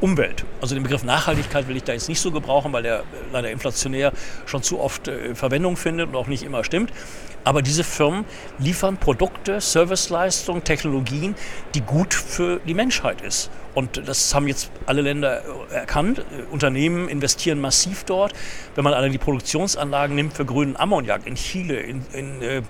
Umwelt. 0.00 0.44
Also 0.60 0.74
den 0.74 0.82
Begriff 0.82 1.04
Nachhaltigkeit 1.04 1.68
will 1.68 1.76
ich 1.76 1.84
da 1.84 1.92
jetzt 1.92 2.08
nicht 2.08 2.20
so 2.20 2.30
gebrauchen, 2.30 2.72
weil 2.72 2.82
der 2.82 3.04
leider 3.32 3.50
inflationär 3.50 4.12
schon 4.44 4.62
zu 4.62 4.80
oft 4.80 5.08
äh, 5.08 5.34
Verwendung 5.34 5.76
findet 5.76 6.08
und 6.08 6.16
auch 6.16 6.26
nicht 6.26 6.42
immer 6.42 6.64
stimmt. 6.64 6.92
Aber 7.44 7.62
diese 7.62 7.84
Firmen 7.84 8.24
liefern 8.58 8.96
Produkte, 8.96 9.60
Serviceleistungen, 9.60 10.64
Technologien, 10.64 11.34
die 11.74 11.82
gut 11.82 12.14
für 12.14 12.60
die 12.66 12.74
Menschheit 12.74 13.20
ist. 13.20 13.50
Und 13.74 14.08
das 14.08 14.34
haben 14.34 14.46
jetzt 14.46 14.70
alle 14.86 15.02
Länder 15.02 15.42
erkannt. 15.70 16.24
Unternehmen 16.50 17.08
investieren 17.08 17.60
massiv 17.60 18.04
dort. 18.04 18.32
Wenn 18.76 18.84
man 18.84 18.94
alle 18.94 19.10
die 19.10 19.18
Produktionsanlagen 19.18 20.14
nimmt 20.14 20.34
für 20.34 20.44
grünen 20.44 20.76
Ammoniak 20.76 21.26
in 21.26 21.34
Chile, 21.34 21.80
in, 21.80 22.02
in 22.12 22.42
äh, 22.42 22.62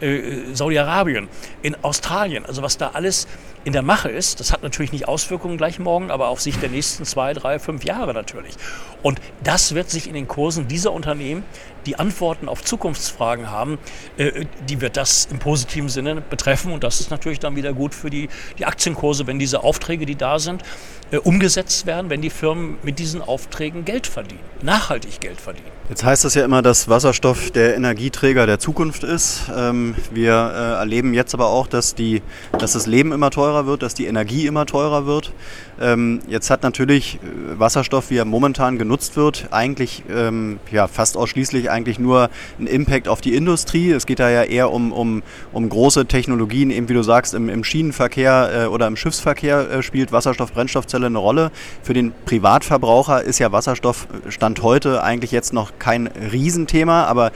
äh, 0.00 0.54
Saudi-Arabien, 0.54 1.28
in 1.62 1.76
Australien, 1.82 2.44
also 2.44 2.62
was 2.62 2.76
da 2.76 2.90
alles 2.94 3.28
in 3.64 3.72
der 3.72 3.82
Mache 3.82 4.08
ist, 4.08 4.40
das 4.40 4.52
hat 4.52 4.62
natürlich 4.62 4.92
nicht 4.92 5.06
Auswirkungen 5.06 5.58
gleich 5.58 5.78
morgen, 5.78 6.10
aber 6.10 6.28
auf 6.28 6.40
Sicht 6.40 6.60
der 6.60 6.70
nächsten 6.70 7.04
zwei, 7.04 7.34
drei, 7.34 7.58
fünf 7.58 7.84
Jahre 7.84 8.14
natürlich. 8.14 8.54
Und 9.02 9.20
das 9.44 9.74
wird 9.74 9.90
sich 9.90 10.08
in 10.08 10.14
den 10.14 10.26
Kursen 10.26 10.66
dieser 10.68 10.92
Unternehmen, 10.92 11.44
die 11.86 11.98
Antworten 11.98 12.48
auf 12.48 12.64
Zukunftsfragen 12.64 13.50
haben, 13.50 13.78
äh, 14.16 14.44
die 14.68 14.80
wird 14.80 14.96
das 14.96 15.28
im 15.30 15.38
positiven 15.38 15.88
Sinne 15.88 16.20
betreffen. 16.20 16.72
Und 16.72 16.84
das 16.84 17.00
ist 17.00 17.10
natürlich 17.10 17.40
dann 17.40 17.56
wieder 17.56 17.72
gut 17.72 17.94
für 17.94 18.10
die, 18.10 18.28
die 18.58 18.66
Aktienkurse, 18.66 19.26
wenn 19.26 19.38
diese 19.38 19.62
Aufträge, 19.62 20.06
die 20.06 20.16
da 20.16 20.38
sind, 20.38 20.62
äh, 21.10 21.16
umgesetzt 21.16 21.86
werden, 21.86 22.10
wenn 22.10 22.20
die 22.20 22.30
Firmen 22.30 22.76
mit 22.82 22.98
diesen 22.98 23.22
Aufträgen 23.22 23.84
Geld 23.84 24.06
verdienen, 24.06 24.40
nachhaltig 24.62 25.20
Geld 25.20 25.40
verdienen. 25.40 25.68
Jetzt 25.88 26.04
heißt 26.04 26.26
es 26.26 26.34
ja 26.34 26.44
immer, 26.44 26.60
dass 26.60 26.88
Wasserstoff 26.88 27.50
der 27.50 27.74
Energieträger 27.74 28.44
der 28.44 28.58
Zukunft 28.58 29.04
ist. 29.04 29.44
Ähm, 29.56 29.94
wir 30.12 30.32
äh, 30.32 30.78
erleben 30.80 31.14
jetzt 31.14 31.32
aber 31.32 31.46
auch, 31.46 31.66
dass, 31.66 31.94
die, 31.94 32.20
dass 32.58 32.74
das 32.74 32.86
Leben 32.86 33.12
immer 33.12 33.30
teurer 33.30 33.64
wird, 33.64 33.82
dass 33.82 33.94
die 33.94 34.04
Energie 34.04 34.46
immer 34.46 34.66
teurer 34.66 35.06
wird. 35.06 35.32
Ähm, 35.80 36.20
jetzt 36.28 36.50
hat 36.50 36.62
natürlich 36.62 37.16
äh, 37.16 37.58
Wasserstoff, 37.58 38.10
wie 38.10 38.16
er 38.16 38.24
momentan 38.24 38.78
genutzt 38.78 39.16
wird, 39.16 39.48
eigentlich 39.50 40.02
ähm, 40.10 40.58
ja, 40.72 40.88
fast 40.88 41.16
ausschließlich 41.16 41.70
eigentlich 41.70 41.98
nur 41.98 42.30
einen 42.58 42.66
Impact 42.66 43.08
auf 43.08 43.20
die 43.20 43.34
Industrie. 43.34 43.92
Es 43.92 44.06
geht 44.06 44.18
da 44.18 44.28
ja 44.28 44.42
eher 44.42 44.72
um, 44.72 44.92
um, 44.92 45.22
um 45.52 45.68
große 45.68 46.06
Technologien, 46.06 46.70
eben 46.70 46.88
wie 46.88 46.94
du 46.94 47.02
sagst, 47.02 47.34
im, 47.34 47.48
im 47.48 47.62
Schienenverkehr 47.62 48.64
äh, 48.64 48.66
oder 48.66 48.86
im 48.86 48.96
Schiffsverkehr 48.96 49.70
äh, 49.70 49.82
spielt 49.82 50.10
Wasserstoff-Brennstoffzelle 50.12 51.06
eine 51.06 51.18
Rolle. 51.18 51.50
Für 51.82 51.92
den 51.92 52.12
Privatverbraucher 52.24 53.22
ist 53.22 53.38
ja 53.38 53.52
Wasserstoff 53.52 54.08
äh, 54.26 54.30
Stand 54.30 54.62
heute 54.62 55.02
eigentlich 55.02 55.30
jetzt 55.30 55.52
noch 55.52 55.72
kein 55.78 56.08
Riesenthema, 56.08 57.04
aber 57.04 57.28
äh, 57.28 57.30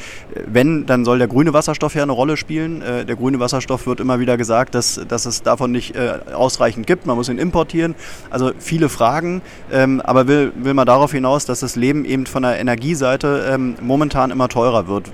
wenn, 0.46 0.86
dann 0.86 1.04
soll 1.04 1.18
der 1.18 1.28
grüne 1.28 1.52
Wasserstoff 1.52 1.94
ja 1.94 2.02
eine 2.02 2.12
Rolle 2.12 2.36
spielen. 2.36 2.82
Äh, 2.82 3.04
der 3.04 3.16
grüne 3.16 3.38
Wasserstoff 3.38 3.86
wird 3.86 4.00
immer 4.00 4.18
wieder 4.18 4.36
gesagt, 4.36 4.74
dass, 4.74 5.00
dass 5.06 5.26
es 5.26 5.42
davon 5.42 5.72
nicht 5.72 5.94
ausreichend 6.32 6.86
gibt. 6.86 7.06
Man 7.06 7.16
muss 7.16 7.28
ihn 7.28 7.38
importieren. 7.38 7.94
Also 8.32 8.52
viele 8.58 8.88
Fragen, 8.88 9.42
ähm, 9.70 10.00
aber 10.00 10.26
will, 10.26 10.52
will 10.56 10.74
man 10.74 10.86
darauf 10.86 11.12
hinaus, 11.12 11.44
dass 11.44 11.60
das 11.60 11.76
Leben 11.76 12.04
eben 12.04 12.26
von 12.26 12.42
der 12.42 12.58
Energieseite 12.58 13.46
ähm, 13.52 13.76
momentan 13.80 14.30
immer 14.30 14.48
teurer 14.48 14.88
wird. 14.88 15.12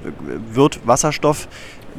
Wird 0.52 0.86
Wasserstoff 0.86 1.48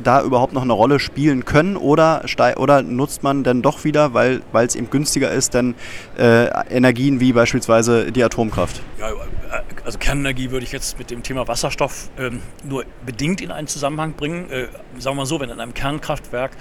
da 0.03 0.21
überhaupt 0.23 0.53
noch 0.53 0.61
eine 0.61 0.73
Rolle 0.73 0.99
spielen 0.99 1.45
können 1.45 1.75
oder, 1.75 2.23
oder 2.55 2.81
nutzt 2.81 3.21
man 3.23 3.43
denn 3.43 3.61
doch 3.61 3.83
wieder, 3.83 4.13
weil 4.13 4.41
es 4.53 4.75
eben 4.75 4.89
günstiger 4.89 5.29
ist, 5.31 5.53
denn 5.53 5.75
äh, 6.17 6.45
Energien 6.69 7.19
wie 7.19 7.33
beispielsweise 7.33 8.11
die 8.11 8.23
Atomkraft? 8.23 8.81
Ja, 8.97 9.09
Also 9.83 9.97
Kernenergie 9.97 10.51
würde 10.51 10.65
ich 10.65 10.71
jetzt 10.71 10.97
mit 10.99 11.11
dem 11.11 11.23
Thema 11.23 11.47
Wasserstoff 11.47 12.09
ähm, 12.17 12.41
nur 12.63 12.85
bedingt 13.05 13.41
in 13.41 13.51
einen 13.51 13.67
Zusammenhang 13.67 14.13
bringen. 14.13 14.49
Äh, 14.49 14.67
sagen 14.99 15.15
wir 15.17 15.21
mal 15.21 15.25
so, 15.25 15.39
wenn 15.39 15.49
in 15.49 15.59
einem 15.59 15.73
Kernkraftwerk 15.73 16.51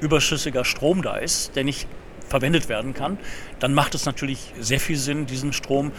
überschüssiger 0.00 0.64
Strom 0.64 1.02
da 1.02 1.16
ist, 1.16 1.56
der 1.56 1.64
nicht 1.64 1.86
verwendet 2.28 2.68
werden 2.68 2.94
kann, 2.94 3.18
dann 3.58 3.74
macht 3.74 3.94
es 3.94 4.06
natürlich 4.06 4.52
sehr 4.58 4.80
viel 4.80 4.96
Sinn, 4.96 5.26
diesen 5.26 5.52
Strom 5.52 5.92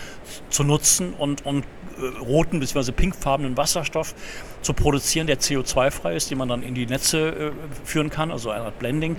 zu 0.50 0.64
nutzen 0.64 1.14
und, 1.14 1.46
und 1.46 1.66
äh, 1.98 2.18
roten 2.20 2.60
bzw. 2.60 2.92
pinkfarbenen 2.92 3.58
Wasserstoff 3.58 4.16
zu 4.62 4.74
produzieren, 4.74 5.28
der 5.28 5.40
CO2-frei 5.40 6.16
ist, 6.16 6.32
den 6.32 6.38
man 6.38 6.50
dann 6.50 6.64
in 6.64 6.76
die 6.76 6.86
Netze 6.86 7.30
äh, 7.30 7.52
führen 7.84 8.10
kann, 8.10 8.32
also 8.32 8.50
eine 8.50 8.66
Art 8.66 8.80
Blending. 8.80 9.18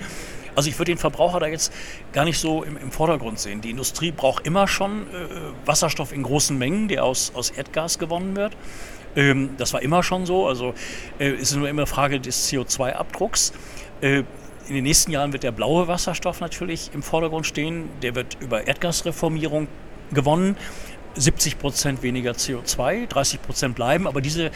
Also 0.54 0.68
ich 0.68 0.78
würde 0.78 0.92
den 0.92 0.98
Verbraucher 0.98 1.40
da 1.40 1.46
jetzt 1.46 1.72
gar 2.12 2.24
nicht 2.24 2.38
so 2.38 2.62
im, 2.62 2.76
im 2.76 2.90
Vordergrund 2.90 3.38
sehen. 3.38 3.60
Die 3.60 3.70
Industrie 3.70 4.10
braucht 4.10 4.46
immer 4.46 4.66
schon 4.66 5.02
äh, 5.02 5.06
Wasserstoff 5.66 6.12
in 6.12 6.22
großen 6.22 6.58
Mengen, 6.58 6.88
der 6.88 7.04
aus, 7.04 7.32
aus 7.34 7.50
Erdgas 7.50 7.98
gewonnen 7.98 8.36
wird. 8.36 8.56
Ähm, 9.16 9.50
das 9.58 9.72
war 9.72 9.82
immer 9.82 10.02
schon 10.02 10.26
so. 10.26 10.46
Also 10.46 10.74
äh, 11.18 11.30
ist 11.30 11.54
nur 11.54 11.68
immer 11.68 11.86
Frage 11.86 12.20
des 12.20 12.50
CO2-Abdrucks. 12.50 13.52
Äh, 14.00 14.24
in 14.70 14.76
den 14.76 14.84
nächsten 14.84 15.10
Jahren 15.10 15.32
wird 15.32 15.42
der 15.42 15.50
blaue 15.50 15.88
Wasserstoff 15.88 16.40
natürlich 16.40 16.92
im 16.94 17.02
Vordergrund 17.02 17.44
stehen. 17.44 17.88
Der 18.02 18.14
wird 18.14 18.38
über 18.40 18.68
Erdgasreformierung 18.68 19.66
gewonnen. 20.12 20.56
70 21.16 21.58
Prozent 21.58 22.02
weniger 22.04 22.32
CO2, 22.32 23.08
30 23.08 23.42
Prozent 23.42 23.74
bleiben, 23.74 24.06
aber 24.06 24.20
diese 24.20 24.46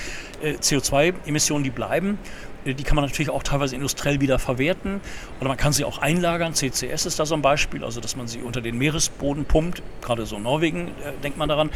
äh, 0.41 0.53
CO2-Emissionen, 0.61 1.65
die 1.65 1.71
bleiben, 1.71 2.17
äh, 2.65 2.75
die 2.75 2.85
kann 2.85 2.95
man 2.95 3.05
natürlich 3.05 3.31
auch 3.31 3.43
teilweise 3.43 3.75
industriell 3.75 4.21
wieder 4.21 4.39
verwerten 4.39 5.01
oder 5.41 5.49
man 5.49 5.57
kann 5.57 5.73
sie 5.73 5.85
auch 5.85 5.99
einlagern. 5.99 6.55
CCS 6.55 7.07
ist 7.07 7.19
da 7.19 7.27
so 7.27 7.35
ein 7.35 7.43
Beispiel, 7.43 7.83
also 7.83 8.01
dass 8.01 8.15
man 8.15 8.29
sie 8.29 8.41
unter 8.41 8.61
den 8.61 8.79
Meeresboden 8.79 9.47
pumpt, 9.47 9.83
gerade 10.01 10.27
so 10.27 10.39
Norwegen 10.39 10.89
äh, 10.89 11.21
denkt 11.25 11.39
man 11.39 11.49
daran. 11.49 11.71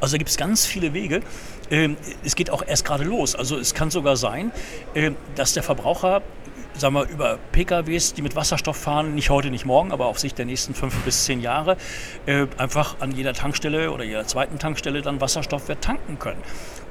Also 0.00 0.14
da 0.14 0.18
gibt 0.18 0.30
es 0.30 0.38
ganz 0.38 0.64
viele 0.64 0.94
Wege. 0.94 1.20
Ähm, 1.70 1.98
es 2.24 2.34
geht 2.34 2.48
auch 2.48 2.62
erst 2.66 2.86
gerade 2.86 3.04
los. 3.04 3.34
Also 3.34 3.58
es 3.58 3.74
kann 3.74 3.90
sogar 3.90 4.16
sein, 4.16 4.50
äh, 4.94 5.10
dass 5.34 5.52
der 5.52 5.62
Verbraucher 5.62 6.22
sagen 6.76 6.94
wir, 6.94 7.08
über 7.08 7.38
PKWs, 7.52 8.14
die 8.14 8.22
mit 8.22 8.36
Wasserstoff 8.36 8.76
fahren, 8.76 9.14
nicht 9.14 9.30
heute, 9.30 9.50
nicht 9.50 9.66
morgen, 9.66 9.92
aber 9.92 10.06
auf 10.06 10.18
Sicht 10.18 10.38
der 10.38 10.46
nächsten 10.46 10.74
fünf 10.74 10.94
bis 11.04 11.24
zehn 11.24 11.40
Jahre, 11.40 11.76
äh, 12.26 12.46
einfach 12.58 12.96
an 13.00 13.12
jeder 13.12 13.34
Tankstelle 13.34 13.90
oder 13.90 14.04
jeder 14.04 14.26
zweiten 14.26 14.58
Tankstelle 14.58 15.02
dann 15.02 15.20
Wasserstoff 15.20 15.68
wird 15.68 15.82
tanken 15.82 16.18
können. 16.18 16.42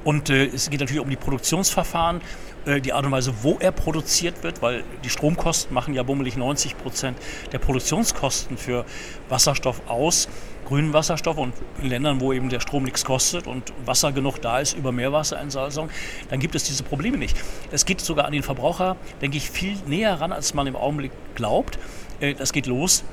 Und 0.04 0.30
äh, 0.30 0.46
es 0.46 0.70
geht 0.70 0.80
natürlich 0.80 1.02
um 1.02 1.10
die 1.10 1.16
Produktionsverfahren, 1.16 2.20
äh, 2.66 2.80
die 2.80 2.92
Art 2.92 3.04
und 3.04 3.12
Weise, 3.12 3.34
wo 3.42 3.56
er 3.60 3.72
produziert 3.72 4.42
wird, 4.42 4.62
weil 4.62 4.84
die 5.04 5.10
Stromkosten 5.10 5.74
machen 5.74 5.94
ja 5.94 6.02
bummelig 6.02 6.36
90 6.36 6.78
Prozent 6.78 7.18
der 7.52 7.58
Produktionskosten 7.58 8.56
für 8.56 8.84
Wasserstoff 9.28 9.82
aus 9.88 10.28
grünen 10.72 10.92
Wasserstoff 10.92 11.36
und 11.36 11.54
in 11.82 11.88
Ländern, 11.88 12.20
wo 12.20 12.32
eben 12.32 12.48
der 12.48 12.60
Strom 12.60 12.84
nichts 12.84 13.04
kostet 13.04 13.46
und 13.46 13.72
Wasser 13.84 14.12
genug 14.12 14.40
da 14.40 14.58
ist 14.58 14.74
über 14.74 14.92
Meerwasserentsalzung, 14.92 15.90
dann 16.30 16.40
gibt 16.40 16.54
es 16.54 16.64
diese 16.64 16.82
Probleme 16.82 17.18
nicht. 17.18 17.36
Es 17.70 17.84
geht 17.84 18.00
sogar 18.00 18.24
an 18.24 18.32
den 18.32 18.42
Verbraucher, 18.42 18.96
denke 19.20 19.36
ich, 19.36 19.50
viel 19.50 19.71
näher 19.86 20.20
ran, 20.20 20.32
als 20.32 20.54
man 20.54 20.66
im 20.66 20.76
Augenblick 20.76 21.12
glaubt. 21.34 21.78
Äh, 22.20 22.34
das 22.34 22.52
geht 22.52 22.66
los, 22.66 23.04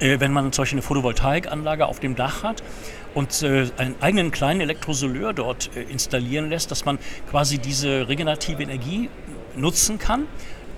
äh, 0.00 0.20
wenn 0.20 0.32
man 0.32 0.52
solche 0.52 0.72
eine 0.72 0.82
Photovoltaikanlage 0.82 1.86
auf 1.86 2.00
dem 2.00 2.16
Dach 2.16 2.42
hat 2.42 2.62
und 3.14 3.42
äh, 3.42 3.68
einen 3.76 3.94
eigenen 4.00 4.30
kleinen 4.30 4.60
Elektrosoleur 4.60 5.32
dort 5.32 5.70
installieren 5.90 6.48
lässt, 6.48 6.70
dass 6.70 6.84
man 6.84 6.98
quasi 7.30 7.58
diese 7.58 8.08
regenerative 8.08 8.62
Energie 8.62 9.08
nutzen 9.56 9.98
kann 9.98 10.26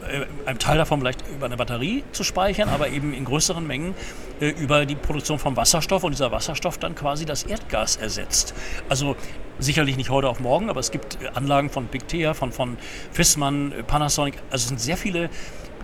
äh, 0.09 0.27
ein 0.47 0.59
Teil 0.59 0.79
davon 0.79 1.01
vielleicht 1.01 1.25
über 1.29 1.47
eine 1.47 1.57
Batterie 1.57 2.05
zu 2.13 2.25
speichern, 2.25 2.69
aber 2.69 2.89
eben 2.89 3.13
in 3.13 3.25
größeren 3.25 3.67
Mengen 3.67 3.95
äh, 4.41 4.49
über 4.49 4.87
die 4.87 4.97
Produktion 4.97 5.39
von 5.39 5.57
Wasserstoff 5.57 6.05
und 6.05 6.13
dieser 6.13 6.33
Wasserstoff 6.33 6.79
dann 6.79 6.95
quasi 6.95 7.25
das 7.25 7.45
Erdgas 7.45 7.97
ersetzt. 7.97 8.55
Also 8.89 9.17
sicherlich 9.59 9.97
nicht 9.97 10.11
heute 10.11 10.29
auf 10.29 10.41
morgen, 10.41 10.71
aber 10.71 10.81
es 10.81 10.91
gibt 10.91 11.19
äh, 11.23 11.29
Anlagen 11.35 11.71
von 11.71 11.87
Big 11.87 12.09
Thea, 12.09 12.35
von, 12.35 12.53
von 12.53 12.77
Fissmann, 13.13 13.73
äh, 13.73 13.83
Panasonic, 13.83 14.35
also 14.51 14.65
es 14.65 14.69
sind 14.69 14.81
sehr 14.81 14.97
viele 14.97 15.31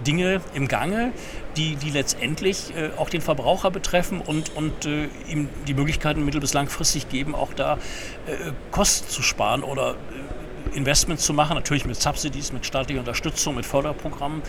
Dinge 0.06 0.40
im 0.54 0.66
Gange, 0.66 1.12
die, 1.56 1.76
die 1.76 1.90
letztendlich 1.90 2.74
äh, 2.74 2.90
auch 2.96 3.10
den 3.10 3.20
Verbraucher 3.20 3.70
betreffen 3.70 4.20
und, 4.20 4.56
und 4.56 4.86
äh, 4.86 5.08
ihm 5.28 5.48
die 5.68 5.74
Möglichkeiten 5.74 6.24
mittel- 6.24 6.40
bis 6.40 6.54
langfristig 6.54 7.08
geben, 7.08 7.34
auch 7.34 7.52
da 7.54 7.78
Kosten 8.70 9.08
zu 9.08 9.22
sparen 9.22 9.62
oder 9.62 9.96
Investments 10.74 11.24
zu 11.24 11.32
machen, 11.32 11.54
natürlich 11.54 11.84
mit 11.84 11.96
Subsidies, 11.96 12.52
mit 12.52 12.66
staatlicher 12.66 13.00
Unterstützung, 13.00 13.56
mit 13.56 13.66
Förderprogrammen, 13.66 14.42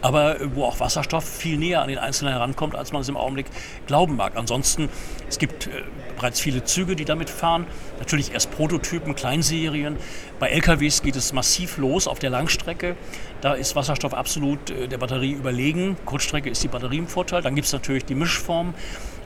aber 0.00 0.36
wo 0.54 0.64
auch 0.64 0.80
Wasserstoff 0.80 1.24
viel 1.24 1.56
näher 1.56 1.82
an 1.82 1.88
den 1.88 1.98
Einzelnen 1.98 2.32
herankommt, 2.32 2.74
als 2.74 2.92
man 2.92 3.02
es 3.02 3.08
im 3.08 3.16
Augenblick 3.16 3.46
glauben 3.86 4.16
mag. 4.16 4.36
Ansonsten, 4.36 4.88
es 5.28 5.38
gibt 5.38 5.66
äh, 5.66 5.82
bereits 6.16 6.40
viele 6.40 6.64
Züge, 6.64 6.96
die 6.96 7.04
damit 7.04 7.30
fahren, 7.30 7.66
natürlich 7.98 8.32
erst 8.32 8.50
Prototypen, 8.50 9.14
Kleinserien. 9.14 9.96
Bei 10.38 10.48
LKWs 10.48 11.02
geht 11.02 11.16
es 11.16 11.32
massiv 11.32 11.78
los 11.78 12.06
auf 12.06 12.18
der 12.18 12.30
Langstrecke. 12.30 12.96
Da 13.40 13.54
ist 13.54 13.76
Wasserstoff 13.76 14.14
absolut 14.14 14.70
äh, 14.70 14.88
der 14.88 14.98
Batterie 14.98 15.32
überlegen. 15.32 15.96
Kurzstrecke 16.04 16.50
ist 16.50 16.62
die 16.62 16.68
Batterie 16.68 16.98
im 16.98 17.08
Vorteil. 17.08 17.42
Dann 17.42 17.54
gibt 17.54 17.66
es 17.66 17.72
natürlich 17.72 18.04
die 18.04 18.14
Mischform 18.14 18.74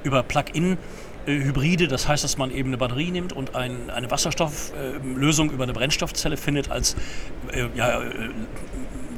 über 0.05 0.23
Plug-in 0.23 0.79
Hybride, 1.27 1.89
das 1.89 2.09
heißt, 2.09 2.25
dass 2.25 2.39
man 2.39 2.51
eben 2.51 2.71
eine 2.71 2.79
Batterie 2.79 3.11
nimmt 3.11 3.33
und 3.33 3.55
ein, 3.55 3.91
eine 3.91 4.11
Wasserstofflösung 4.11 5.51
äh, 5.51 5.53
über 5.55 5.65
eine 5.65 5.73
Brennstoffzelle 5.73 6.37
findet 6.37 6.71
als 6.71 6.97
äh, 7.53 7.67
ja, 7.75 8.03
äh, 8.03 8.31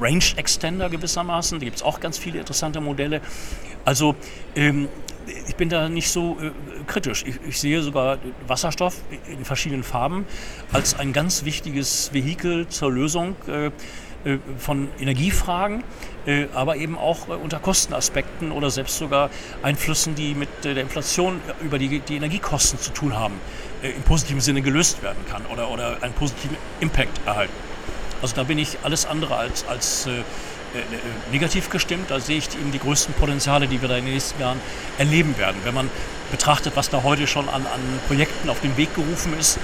Range 0.01 0.25
Extender 0.37 0.89
gewissermaßen. 0.89 1.59
Da 1.59 1.65
gibt 1.65 1.77
es 1.77 1.83
auch 1.83 2.01
ganz 2.01 2.19
viele 2.19 2.39
interessante 2.39 2.81
Modelle. 2.81 3.21
Also 3.85 4.17
ähm, 4.57 4.89
ich 5.49 5.57
bin 5.57 5.69
da 5.69 5.89
nicht 5.89 6.11
so 6.11 6.39
äh, 6.41 6.51
kritisch. 6.87 7.25
Ich, 7.27 7.37
ich, 7.47 7.61
sehe 7.61 7.83
sogar 7.83 8.19
Wasserstoff 8.47 8.97
in 9.29 9.45
verschiedenen 9.45 9.85
Farben 9.85 10.27
als 10.73 10.99
ein 10.99 11.13
ganz 11.13 11.45
wichtiges 11.45 12.13
Vehikel 12.13 12.67
zur 12.69 12.91
Lösung 12.91 13.37
äh, 13.47 13.67
äh, 13.67 13.71
von 14.59 14.89
Energiefragen, 14.99 15.83
äh, 16.27 16.47
aber 16.55 16.77
eben 16.77 16.99
auch 16.99 17.29
äh, 17.29 17.33
unter 17.33 17.59
Kostenaspekten 17.59 18.53
oder 18.53 18.71
selbst 18.71 18.99
sogar 18.99 19.31
Einflüssen, 19.63 20.15
die 20.15 20.35
mit 20.35 20.49
der 20.63 20.77
Inflation 20.77 21.41
über 21.63 21.79
die, 21.79 22.03
Energiekosten 22.11 22.79
zu 22.79 22.93
tun 22.93 23.17
haben, 23.17 23.35
im 23.83 24.03
positiven 24.03 24.41
Sinne 24.41 24.61
gelöst 24.61 25.03
werden 25.03 25.25
kann 25.31 25.47
oder, 25.47 26.03
einen 26.03 26.13
positiven 26.13 26.57
Impact 26.81 27.27
erhalten. 27.27 27.53
Also 28.21 28.37
da 28.37 28.43
bin 28.43 28.59
ich 28.59 28.79
alles 28.83 29.07
andere 29.07 29.37
als, 29.37 29.67
als 29.67 30.07
äh, 30.07 30.21
negativ 31.33 31.71
gestimmt. 31.71 32.11
Da 32.11 32.21
sehe 32.21 32.39
ich 32.39 32.49
eben 32.55 32.71
die 32.73 32.79
größten 32.79 33.15
Potenziale, 33.15 33.67
die 33.67 33.81
wir 33.81 33.89
da 33.89 33.97
in 33.97 34.05
den 34.05 34.15
nächsten 34.15 34.41
Jahren 34.41 34.61
erleben 34.99 35.37
werden. 35.39 35.57
Wenn 35.65 35.75
man 35.75 35.91
betrachtet, 36.31 36.77
was 36.77 36.91
da 36.91 37.03
heute 37.03 37.27
schon 37.27 37.49
an, 37.49 37.63
an 37.67 37.81
Projekten 38.07 38.51
auf 38.51 38.61
den 38.61 38.77
Weg 38.77 38.95
gerufen 38.95 39.33
ist, 39.39 39.59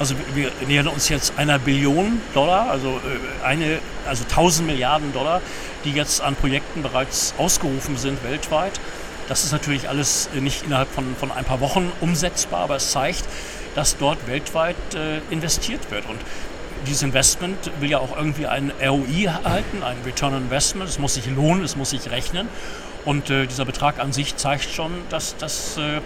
also 0.00 0.14
wir 0.34 0.50
nähern 0.66 0.88
uns 0.88 1.10
jetzt 1.10 1.34
einer 1.36 1.58
Billion 1.58 2.22
Dollar, 2.32 2.70
also 2.70 2.88
äh, 2.88 3.44
eine, 3.44 3.80
also 4.08 4.24
1000 4.24 4.66
Milliarden 4.66 5.12
Dollar, 5.12 5.42
die 5.84 5.92
jetzt 5.92 6.22
an 6.22 6.34
Projekten 6.36 6.82
bereits 6.82 7.34
ausgerufen 7.36 7.98
sind 7.98 8.24
weltweit. 8.24 8.80
Das 9.28 9.44
ist 9.44 9.52
natürlich 9.52 9.90
alles 9.90 10.30
äh, 10.34 10.40
nicht 10.40 10.64
innerhalb 10.64 10.88
von, 10.88 11.04
von 11.16 11.30
ein 11.30 11.44
paar 11.44 11.60
Wochen 11.60 11.92
umsetzbar, 12.00 12.60
aber 12.60 12.76
es 12.76 12.90
zeigt, 12.90 13.24
dass 13.74 13.98
dort 13.98 14.26
weltweit 14.26 14.74
äh, 14.94 15.18
investiert 15.30 15.90
wird. 15.90 16.06
Und 16.06 16.18
dieses 16.86 17.02
Investment 17.02 17.70
will 17.78 17.90
ja 17.90 17.98
auch 17.98 18.16
irgendwie 18.16 18.46
ein 18.46 18.72
ROI 18.82 19.26
erhalten, 19.26 19.82
ein 19.82 19.98
Return 20.06 20.32
on 20.32 20.44
Investment. 20.44 20.88
Es 20.88 20.98
muss 20.98 21.12
sich 21.12 21.26
lohnen, 21.26 21.62
es 21.62 21.76
muss 21.76 21.90
sich 21.90 22.10
rechnen. 22.10 22.48
Und 23.04 23.28
äh, 23.28 23.46
dieser 23.46 23.66
Betrag 23.66 23.98
an 23.98 24.14
sich 24.14 24.36
zeigt 24.36 24.70
schon, 24.70 24.92
dass, 25.10 25.36
dass 25.36 25.76
äh, 25.76 25.98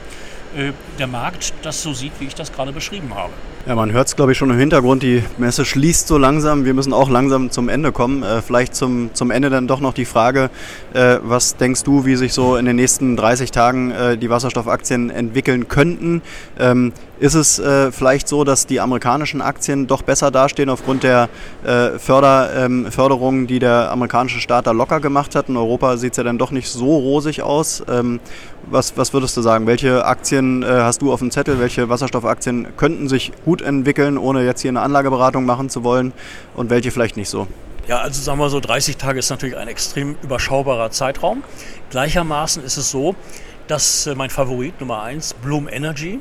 äh 0.60 0.72
der 0.98 1.06
Markt 1.06 1.54
das 1.62 1.80
so 1.80 1.92
sieht, 1.92 2.12
wie 2.18 2.24
ich 2.24 2.34
das 2.34 2.52
gerade 2.52 2.72
beschrieben 2.72 3.14
habe. 3.14 3.32
Ja, 3.66 3.74
man 3.74 3.92
hört 3.92 4.08
es, 4.08 4.14
glaube 4.14 4.32
ich, 4.32 4.36
schon 4.36 4.50
im 4.50 4.58
Hintergrund. 4.58 5.02
Die 5.02 5.24
Messe 5.38 5.64
schließt 5.64 6.06
so 6.06 6.18
langsam. 6.18 6.66
Wir 6.66 6.74
müssen 6.74 6.92
auch 6.92 7.08
langsam 7.08 7.50
zum 7.50 7.70
Ende 7.70 7.92
kommen. 7.92 8.22
Äh, 8.22 8.42
vielleicht 8.42 8.74
zum, 8.74 9.08
zum 9.14 9.30
Ende 9.30 9.48
dann 9.48 9.66
doch 9.66 9.80
noch 9.80 9.94
die 9.94 10.04
Frage, 10.04 10.50
äh, 10.92 11.16
was 11.22 11.56
denkst 11.56 11.82
du, 11.82 12.04
wie 12.04 12.16
sich 12.16 12.34
so 12.34 12.56
in 12.56 12.66
den 12.66 12.76
nächsten 12.76 13.16
30 13.16 13.52
Tagen 13.52 13.90
äh, 13.90 14.18
die 14.18 14.28
Wasserstoffaktien 14.28 15.08
entwickeln 15.08 15.66
könnten? 15.66 16.20
Ähm, 16.58 16.92
ist 17.20 17.34
es 17.34 17.58
äh, 17.58 17.90
vielleicht 17.90 18.28
so, 18.28 18.44
dass 18.44 18.66
die 18.66 18.80
amerikanischen 18.80 19.40
Aktien 19.40 19.86
doch 19.86 20.02
besser 20.02 20.30
dastehen 20.30 20.68
aufgrund 20.68 21.04
der 21.04 21.30
äh, 21.64 21.98
Förder, 21.98 22.50
ähm, 22.54 22.90
Förderungen, 22.90 23.46
die 23.46 23.60
der 23.60 23.90
amerikanische 23.90 24.40
Staat 24.40 24.66
da 24.66 24.72
locker 24.72 25.00
gemacht 25.00 25.34
hat? 25.34 25.48
In 25.48 25.56
Europa 25.56 25.96
sieht 25.96 26.12
es 26.12 26.16
ja 26.18 26.24
dann 26.24 26.36
doch 26.36 26.50
nicht 26.50 26.68
so 26.68 26.96
rosig 26.96 27.42
aus. 27.42 27.82
Ähm, 27.88 28.20
was, 28.70 28.96
was 28.96 29.12
würdest 29.12 29.36
du 29.36 29.42
sagen? 29.42 29.66
Welche 29.66 30.04
Aktien 30.04 30.62
äh, 30.62 30.66
hast 30.66 31.02
du 31.02 31.12
auf 31.12 31.20
dem 31.20 31.30
Zettel? 31.30 31.60
Welche 31.60 31.88
Wasserstoffaktien 31.88 32.68
könnten 32.76 33.08
sich 33.08 33.32
gut 33.44 33.53
gut 33.54 33.62
entwickeln, 33.62 34.18
ohne 34.18 34.44
jetzt 34.44 34.62
hier 34.62 34.70
eine 34.70 34.80
Anlageberatung 34.80 35.44
machen 35.44 35.70
zu 35.70 35.84
wollen 35.84 36.12
und 36.56 36.70
welche 36.70 36.90
vielleicht 36.90 37.16
nicht 37.16 37.28
so? 37.28 37.46
Ja, 37.86 37.98
also 37.98 38.20
sagen 38.20 38.40
wir 38.40 38.48
so, 38.48 38.58
30 38.58 38.96
Tage 38.96 39.20
ist 39.20 39.30
natürlich 39.30 39.56
ein 39.56 39.68
extrem 39.68 40.16
überschaubarer 40.22 40.90
Zeitraum. 40.90 41.44
Gleichermaßen 41.90 42.64
ist 42.64 42.78
es 42.78 42.90
so, 42.90 43.14
dass 43.68 44.08
äh, 44.08 44.16
mein 44.16 44.30
Favorit 44.30 44.80
Nummer 44.80 45.02
eins, 45.02 45.34
Bloom 45.34 45.68
Energy, 45.68 46.18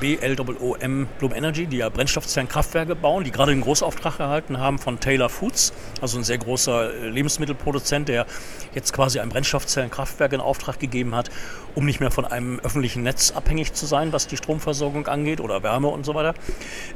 BLOOM 0.00 1.08
Bloom 1.18 1.32
Energy, 1.34 1.66
die 1.66 1.78
ja 1.78 1.88
Brennstoffzellenkraftwerke 1.88 2.94
bauen, 2.94 3.24
die 3.24 3.30
gerade 3.30 3.52
einen 3.52 3.60
Großauftrag 3.60 4.20
erhalten 4.20 4.58
haben 4.58 4.78
von 4.78 5.00
Taylor 5.00 5.28
Foods, 5.28 5.72
also 6.00 6.18
ein 6.18 6.24
sehr 6.24 6.38
großer 6.38 6.92
äh, 6.92 7.08
Lebensmittelproduzent, 7.08 8.08
der 8.08 8.26
jetzt 8.74 8.92
quasi 8.92 9.20
ein 9.20 9.28
Brennstoffzellenkraftwerk 9.28 10.32
in 10.32 10.40
Auftrag 10.40 10.78
gegeben 10.78 11.14
hat, 11.14 11.30
um 11.74 11.84
nicht 11.84 12.00
mehr 12.00 12.10
von 12.10 12.24
einem 12.24 12.60
öffentlichen 12.60 13.02
Netz 13.02 13.32
abhängig 13.32 13.72
zu 13.72 13.86
sein, 13.86 14.12
was 14.12 14.26
die 14.26 14.36
Stromversorgung 14.36 15.06
angeht 15.06 15.40
oder 15.40 15.62
Wärme 15.62 15.88
und 15.88 16.04
so 16.04 16.14
weiter. 16.14 16.34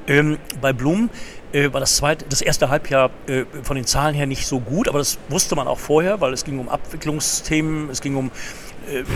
Ähm, 0.07 0.39
bei 0.61 0.73
Bloom 0.73 1.11
äh, 1.53 1.73
war 1.73 1.81
das, 1.81 1.97
zweite, 1.97 2.25
das 2.29 2.43
erste 2.43 2.69
Halbjahr 2.69 3.11
äh, 3.27 3.45
von 3.63 3.77
den 3.77 3.87
Zahlen 3.87 4.15
her 4.15 4.27
nicht 4.27 4.47
so 4.47 4.61
gut, 4.61 4.89
aber 4.89 4.99
das 4.99 5.19
wusste 5.29 5.57
man 5.57 5.69
auch 5.69 5.79
vorher, 5.79 6.21
weil 6.21 6.33
es 6.33 6.45
ging 6.45 6.59
um 6.59 6.69
Abwicklungsthemen, 6.69 7.91
es 7.91 8.01
ging 8.01 8.17
um 8.17 8.31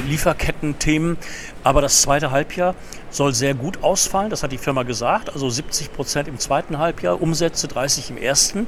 Lieferketten-Themen. 0.09 1.17
Aber 1.65 1.81
das 1.81 2.03
zweite 2.03 2.31
Halbjahr 2.31 2.75
soll 3.11 3.35
sehr 3.35 3.55
gut 3.55 3.83
ausfallen, 3.83 4.31
das 4.31 4.43
hat 4.43 4.53
die 4.53 4.59
Firma 4.59 4.83
gesagt. 4.83 5.31
Also 5.31 5.51
70 5.51 5.93
Prozent 5.93 6.29
im 6.29 6.39
zweiten 6.39 6.79
Halbjahr, 6.79 7.21
Umsätze 7.21 7.69
30 7.69 8.11
im 8.11 8.17
ersten. 8.17 8.67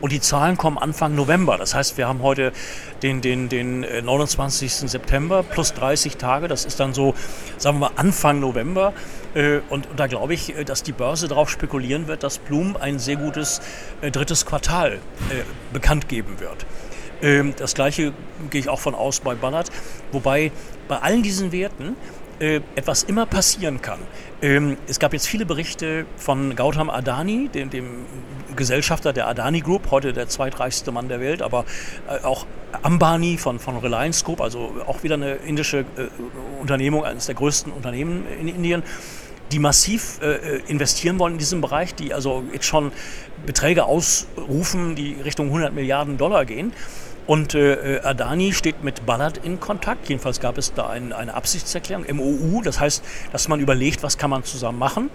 Und 0.00 0.12
die 0.12 0.20
Zahlen 0.20 0.56
kommen 0.56 0.78
Anfang 0.78 1.14
November. 1.14 1.58
Das 1.58 1.74
heißt, 1.74 1.98
wir 1.98 2.08
haben 2.08 2.22
heute 2.22 2.52
den, 3.02 3.20
den, 3.20 3.48
den 3.48 3.80
29. 3.80 4.84
Äh, 4.84 4.88
September 4.88 5.42
plus 5.42 5.74
30 5.74 6.16
Tage. 6.16 6.48
Das 6.48 6.64
ist 6.64 6.80
dann 6.80 6.94
so, 6.94 7.14
sagen 7.58 7.76
wir 7.78 7.90
mal, 7.90 7.96
Anfang 7.96 8.40
November. 8.40 8.94
Äh, 9.34 9.60
und 9.68 9.88
da 9.96 10.06
glaube 10.06 10.32
ich, 10.32 10.54
dass 10.64 10.82
die 10.82 10.92
Börse 10.92 11.28
darauf 11.28 11.50
spekulieren 11.50 12.06
wird, 12.06 12.22
dass 12.22 12.38
Bloom 12.38 12.76
ein 12.76 12.98
sehr 12.98 13.16
gutes 13.16 13.60
drittes 14.00 14.46
Quartal 14.46 15.00
bekannt 15.72 16.08
geben 16.08 16.40
wird. 16.40 16.64
Ähm, 17.22 17.54
das 17.56 17.74
gleiche 17.74 18.12
gehe 18.50 18.60
ich 18.60 18.68
auch 18.68 18.80
von 18.80 18.94
aus 18.94 19.20
bei 19.20 19.34
Ballard. 19.34 19.70
Wobei 20.12 20.52
bei 20.88 20.98
allen 20.98 21.22
diesen 21.22 21.52
Werten 21.52 21.96
äh, 22.40 22.62
etwas 22.74 23.02
immer 23.02 23.26
passieren 23.26 23.82
kann. 23.82 23.98
Ähm, 24.40 24.78
es 24.88 24.98
gab 24.98 25.12
jetzt 25.12 25.26
viele 25.28 25.44
Berichte 25.44 26.06
von 26.16 26.56
Gautam 26.56 26.88
Adani, 26.88 27.48
dem, 27.48 27.68
dem 27.68 28.06
Gesellschafter 28.56 29.12
der 29.12 29.28
Adani 29.28 29.60
Group, 29.60 29.90
heute 29.90 30.14
der 30.14 30.26
zweitreichste 30.26 30.90
Mann 30.90 31.10
der 31.10 31.20
Welt, 31.20 31.42
aber 31.42 31.66
äh, 32.08 32.24
auch 32.24 32.46
Ambani 32.80 33.36
von, 33.36 33.58
von 33.58 33.76
Reliance 33.76 34.24
Group, 34.24 34.40
also 34.40 34.72
auch 34.86 35.02
wieder 35.02 35.16
eine 35.16 35.34
indische 35.34 35.80
äh, 35.80 36.08
Unternehmung, 36.62 37.04
eines 37.04 37.26
der 37.26 37.34
größten 37.34 37.70
Unternehmen 37.72 38.24
in 38.40 38.48
Indien 38.48 38.82
die 39.52 39.58
massiv 39.58 40.20
investieren 40.68 41.18
wollen 41.18 41.32
in 41.32 41.38
diesem 41.40 41.60
Bereich, 41.60 41.96
die 41.96 42.14
also 42.14 42.44
jetzt 42.52 42.66
schon 42.66 42.92
Beträge 43.46 43.84
ausrufen, 43.84 44.94
die 44.94 45.16
Richtung 45.24 45.46
100 45.46 45.74
Milliarden 45.74 46.18
Dollar 46.18 46.44
gehen. 46.44 46.72
Und 47.30 47.54
äh, 47.54 48.00
Adani 48.02 48.52
steht 48.52 48.82
mit 48.82 49.06
Ballard 49.06 49.36
in 49.44 49.60
Kontakt. 49.60 50.08
Jedenfalls 50.08 50.40
gab 50.40 50.58
es 50.58 50.74
da 50.74 50.88
ein, 50.88 51.12
eine 51.12 51.32
Absichtserklärung, 51.34 52.04
MOU. 52.12 52.60
Das 52.62 52.80
heißt, 52.80 53.04
dass 53.30 53.46
man 53.46 53.60
überlegt, 53.60 54.02
was 54.02 54.18
kann 54.18 54.30
man 54.30 54.42
zusammen 54.42 54.80
machen. 54.80 55.10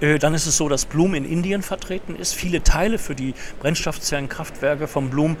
Äh, 0.00 0.18
dann 0.18 0.34
ist 0.34 0.46
es 0.46 0.56
so, 0.56 0.68
dass 0.68 0.86
Bloom 0.86 1.14
in 1.14 1.24
Indien 1.24 1.62
vertreten 1.62 2.16
ist. 2.16 2.34
Viele 2.34 2.64
Teile 2.64 2.98
für 2.98 3.14
die 3.14 3.34
Brennstoffzellenkraftwerke 3.60 4.88
von 4.88 5.08
Bloom, 5.08 5.36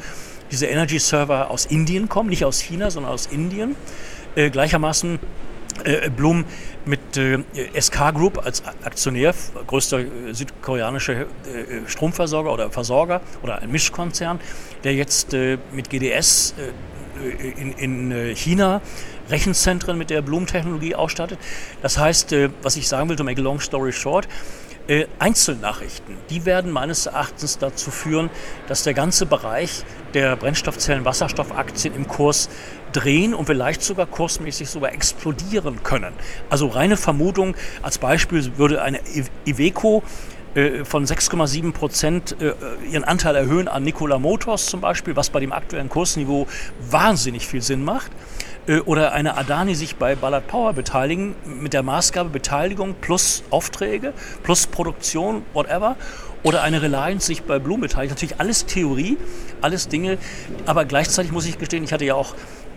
diese 0.52 0.66
Energy 0.66 1.00
Server 1.00 1.50
aus 1.50 1.66
Indien 1.66 2.08
kommen, 2.08 2.28
nicht 2.30 2.44
aus 2.44 2.60
China, 2.60 2.92
sondern 2.92 3.10
aus 3.10 3.26
Indien. 3.26 3.74
Äh, 4.36 4.50
gleichermaßen 4.50 5.18
äh, 5.84 6.10
Blum 6.10 6.44
mit 6.84 7.16
äh, 7.16 7.38
SK 7.78 8.14
Group 8.14 8.44
als 8.44 8.62
Aktionär, 8.84 9.34
größter 9.66 10.00
äh, 10.00 10.32
südkoreanischer 10.32 11.22
äh, 11.22 11.26
Stromversorger 11.86 12.52
oder 12.52 12.70
Versorger 12.70 13.20
oder 13.42 13.60
ein 13.60 13.70
Mischkonzern, 13.70 14.40
der 14.84 14.94
jetzt 14.94 15.34
äh, 15.34 15.58
mit 15.72 15.90
GDS 15.90 16.54
äh, 16.58 17.60
in, 17.60 17.72
in 18.10 18.34
China 18.34 18.80
Rechenzentren 19.30 19.96
mit 19.96 20.10
der 20.10 20.22
Bloom-Technologie 20.22 20.96
ausstattet. 20.96 21.38
Das 21.80 21.96
heißt, 21.96 22.34
was 22.62 22.76
ich 22.76 22.88
sagen 22.88 23.08
will, 23.08 23.16
to 23.16 23.22
make 23.22 23.40
a 23.40 23.44
long 23.44 23.60
story 23.60 23.92
short, 23.92 24.26
äh, 24.88 25.06
Einzelnachrichten, 25.18 26.16
die 26.30 26.44
werden 26.44 26.70
meines 26.70 27.06
Erachtens 27.06 27.58
dazu 27.58 27.90
führen, 27.90 28.30
dass 28.68 28.82
der 28.82 28.94
ganze 28.94 29.26
Bereich 29.26 29.84
der 30.14 30.36
Brennstoffzellen-Wasserstoffaktien 30.36 31.94
im 31.94 32.08
Kurs 32.08 32.48
drehen 32.92 33.34
und 33.34 33.46
vielleicht 33.46 33.82
sogar 33.82 34.06
kursmäßig 34.06 34.68
sogar 34.68 34.92
explodieren 34.92 35.82
können. 35.82 36.12
Also 36.50 36.66
reine 36.66 36.96
Vermutung, 36.96 37.54
als 37.82 37.98
Beispiel 37.98 38.56
würde 38.58 38.82
eine 38.82 39.00
Iveco 39.46 40.02
äh, 40.54 40.84
von 40.84 41.06
6,7 41.06 41.72
Prozent 41.72 42.36
äh, 42.40 42.52
ihren 42.90 43.04
Anteil 43.04 43.36
erhöhen 43.36 43.68
an 43.68 43.84
Nikola 43.84 44.18
Motors 44.18 44.66
zum 44.66 44.80
Beispiel, 44.80 45.16
was 45.16 45.30
bei 45.30 45.40
dem 45.40 45.52
aktuellen 45.52 45.88
Kursniveau 45.88 46.46
wahnsinnig 46.90 47.46
viel 47.46 47.62
Sinn 47.62 47.84
macht. 47.84 48.10
Äh, 48.66 48.80
oder 48.80 49.12
eine 49.12 49.36
Adani 49.36 49.74
sich 49.74 49.96
bei 49.96 50.14
Ballard 50.14 50.46
Power 50.46 50.72
beteiligen, 50.72 51.34
mit 51.44 51.72
der 51.72 51.82
Maßgabe 51.82 52.30
Beteiligung 52.30 52.94
plus 53.00 53.42
Aufträge, 53.50 54.12
plus 54.42 54.66
Produktion, 54.66 55.42
whatever. 55.52 55.96
Oder 56.42 56.62
eine 56.62 56.82
Reliance 56.82 57.26
sich 57.26 57.44
bei 57.44 57.60
Bloom 57.60 57.80
beteiligt. 57.80 58.10
Natürlich 58.10 58.40
alles 58.40 58.66
Theorie, 58.66 59.16
alles 59.60 59.86
Dinge. 59.88 60.18
Aber 60.66 60.84
gleichzeitig 60.84 61.30
muss 61.30 61.46
ich 61.46 61.58
gestehen, 61.58 61.84
ich 61.84 61.92
hatte 61.92 62.04
ja 62.04 62.14
auch 62.14 62.34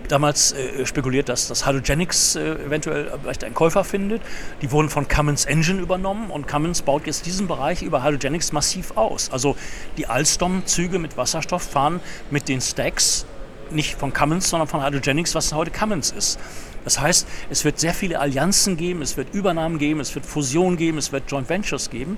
damals 0.08 0.52
äh, 0.52 0.86
spekuliert, 0.86 1.30
dass 1.30 1.48
das 1.48 1.66
Hydrogenics 1.66 2.36
äh, 2.36 2.54
eventuell 2.66 3.12
vielleicht 3.24 3.44
einen 3.44 3.56
Käufer 3.56 3.84
findet. 3.84 4.22
Die 4.62 4.72
wurden 4.72 4.90
von 4.90 5.08
Cummins 5.08 5.46
Engine 5.46 5.82
übernommen 5.82 6.30
und 6.30 6.48
Cummins 6.48 6.84
baut 6.84 7.08
jetzt 7.08 7.26
diesen 7.26 7.48
Bereich 7.48 7.82
über 7.82 8.04
Hydrogenics 8.04 8.52
massiv 8.52 8.96
aus. 8.98 9.32
Also 9.32 9.56
die 9.98 10.06
Alstom-Züge 10.06 11.00
mit 11.00 11.18
Wasserstoff 11.18 11.64
fahren 11.64 12.00
mit 12.30 12.50
den 12.50 12.62
Stacks 12.62 13.26
nicht 13.72 13.96
von 13.96 14.14
Cummins, 14.14 14.50
sondern 14.50 14.68
von 14.68 14.84
Hydrogenics, 14.84 15.36
was 15.36 15.54
heute 15.54 15.72
Cummins 15.72 16.12
ist. 16.12 16.40
Das 16.84 17.00
heißt, 17.00 17.28
es 17.50 17.66
wird 17.66 17.80
sehr 17.80 17.94
viele 17.94 18.20
Allianzen 18.20 18.78
geben, 18.78 19.02
es 19.02 19.18
wird 19.18 19.34
Übernahmen 19.34 19.80
geben, 19.80 20.00
es 20.00 20.14
wird 20.14 20.26
Fusionen 20.26 20.78
geben, 20.78 21.00
es 21.00 21.12
wird 21.12 21.24
Joint 21.30 21.50
Ventures 21.50 21.90
geben. 21.90 22.18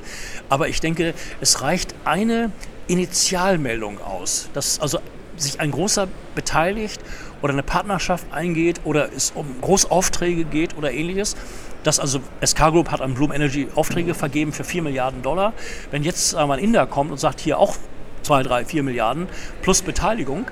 Aber 0.49 0.67
ich 0.67 0.81
denke, 0.81 1.13
es 1.39 1.61
reicht 1.61 1.95
eine 2.03 2.51
Initialmeldung 2.87 4.01
aus, 4.01 4.49
dass 4.53 4.79
also 4.79 4.99
sich 5.37 5.59
ein 5.59 5.71
großer 5.71 6.07
beteiligt 6.35 7.01
oder 7.41 7.53
eine 7.53 7.63
Partnerschaft 7.63 8.25
eingeht 8.31 8.81
oder 8.83 9.09
es 9.13 9.31
um 9.31 9.61
Großaufträge 9.61 10.43
geht 10.43 10.77
oder 10.77 10.91
ähnliches. 10.91 11.35
Das 11.83 11.99
also 11.99 12.19
SK 12.45 12.71
Group 12.71 12.91
hat 12.91 13.01
an 13.01 13.13
Bloom 13.13 13.31
Energy 13.31 13.67
Aufträge 13.75 14.13
vergeben 14.13 14.51
für 14.51 14.63
4 14.63 14.81
Milliarden 14.81 15.21
Dollar. 15.21 15.53
Wenn 15.91 16.03
jetzt 16.03 16.35
einmal 16.35 16.57
ein 16.57 16.63
Inder 16.63 16.87
kommt 16.87 17.11
und 17.11 17.19
sagt, 17.19 17.39
hier 17.39 17.59
auch 17.59 17.77
2, 18.23 18.43
3, 18.43 18.65
4 18.65 18.83
Milliarden 18.83 19.27
plus 19.61 19.81
Beteiligung, 19.81 20.45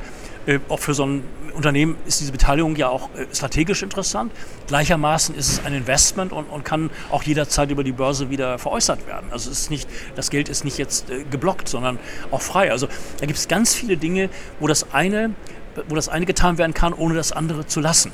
äh, 0.46 0.60
auch 0.70 0.80
für 0.80 0.94
so 0.94 1.06
ein 1.06 1.24
Unternehmen 1.54 1.96
ist 2.06 2.20
diese 2.20 2.32
Beteiligung 2.32 2.76
ja 2.76 2.90
auch 2.90 3.10
äh, 3.16 3.26
strategisch 3.34 3.82
interessant. 3.82 4.32
Gleichermaßen 4.68 5.36
ist 5.36 5.50
es 5.50 5.66
ein 5.66 5.74
Investment 5.74 6.32
und, 6.32 6.46
und, 6.46 6.66
kann 6.66 6.90
auch 7.10 7.24
jederzeit 7.24 7.72
über 7.72 7.84
die 7.84 7.94
Börse 7.94 8.30
wieder 8.30 8.60
veräußert 8.60 9.08
werden. 9.08 9.28
Also 9.32 9.50
es 9.50 9.62
ist 9.62 9.72
nicht, 9.72 9.90
das 10.16 10.30
Geld 10.30 10.50
ist 10.50 10.66
nicht 10.66 10.78
jetzt 10.78 11.10
äh, 11.10 11.24
geblockt, 11.24 11.70
sondern 11.70 11.98
auch 12.32 12.42
frei. 12.42 12.72
Also 12.72 12.88
da 13.20 13.26
gibt 13.26 13.40
es 13.40 13.48
ganz 13.48 13.74
viele 13.74 13.98
Dinge, 13.98 14.30
wo 14.60 14.68
das 14.68 14.94
eine, 14.94 15.32
wo 15.88 15.96
das 15.96 16.10
eine 16.10 16.26
getan 16.26 16.58
werden 16.58 16.74
kann, 16.74 16.94
ohne 16.94 17.16
das 17.16 17.32
andere 17.32 17.66
zu 17.66 17.80
lassen. 17.80 18.12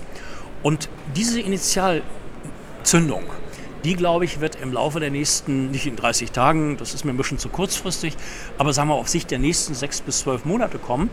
Und 0.64 0.90
diese 1.16 1.42
Initialzündung, 1.42 3.24
die, 3.84 3.96
glaube 3.96 4.26
ich, 4.26 4.40
wird 4.40 4.58
im 4.62 4.72
Laufe 4.72 5.00
der 5.00 5.12
nächsten, 5.12 5.72
nicht 5.72 5.88
in 5.88 5.96
30 5.96 6.32
Tagen, 6.32 6.78
das 6.78 6.94
ist 6.94 7.06
mir 7.06 7.12
ein 7.12 7.18
bisschen 7.18 7.40
zu 7.40 7.50
kurzfristig, 7.50 8.16
aber 8.58 8.74
sagen 8.74 8.90
wir 8.90 8.96
auf 8.96 9.10
Sicht 9.10 9.32
der 9.32 9.40
nächsten 9.40 9.74
sechs 9.74 10.02
bis 10.02 10.20
zwölf 10.20 10.46
Monate 10.46 10.78
kommen, 10.78 11.10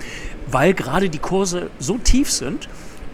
weil 0.46 0.74
gerade 0.74 1.09
die 1.09 1.18
Kurse 1.18 1.70
so 1.78 1.98
tief 1.98 2.31
sind, 2.31 2.68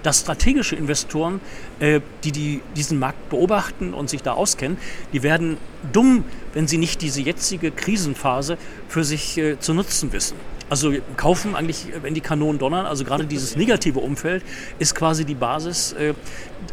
dass 0.05 0.21
strategische 0.21 0.77
Investoren, 0.77 1.41
äh, 1.81 2.01
die, 2.23 2.31
die 2.31 2.61
diesen 2.77 2.99
Markt 2.99 3.31
beobachten 3.31 3.95
und 3.95 4.11
sich 4.11 4.23
da 4.23 4.35
auskennen, 4.35 4.77
die 5.13 5.23
werden 5.23 5.57
dumm, 5.93 6.25
wenn 6.53 6.69
sie 6.69 6.79
nicht 6.79 7.01
diese 7.01 7.23
jetzige 7.23 7.71
Krisenphase 7.71 8.59
für 8.89 9.03
sich 9.03 9.39
äh, 9.39 9.59
zu 9.59 9.73
nutzen 9.73 10.13
wissen. 10.13 10.37
Also 10.71 10.93
kaufen 11.17 11.57
eigentlich, 11.57 11.87
wenn 12.03 12.15
die 12.15 12.21
Kanonen 12.21 12.59
donnern, 12.59 12.87
also 12.87 13.05
gerade 13.05 13.27
dieses 13.27 13.57
negative 13.57 13.99
Umfeld 14.01 14.43
ist 14.79 14.95
quasi 14.95 15.25
die 15.25 15.35
Basis, 15.35 15.93
äh, 15.93 16.15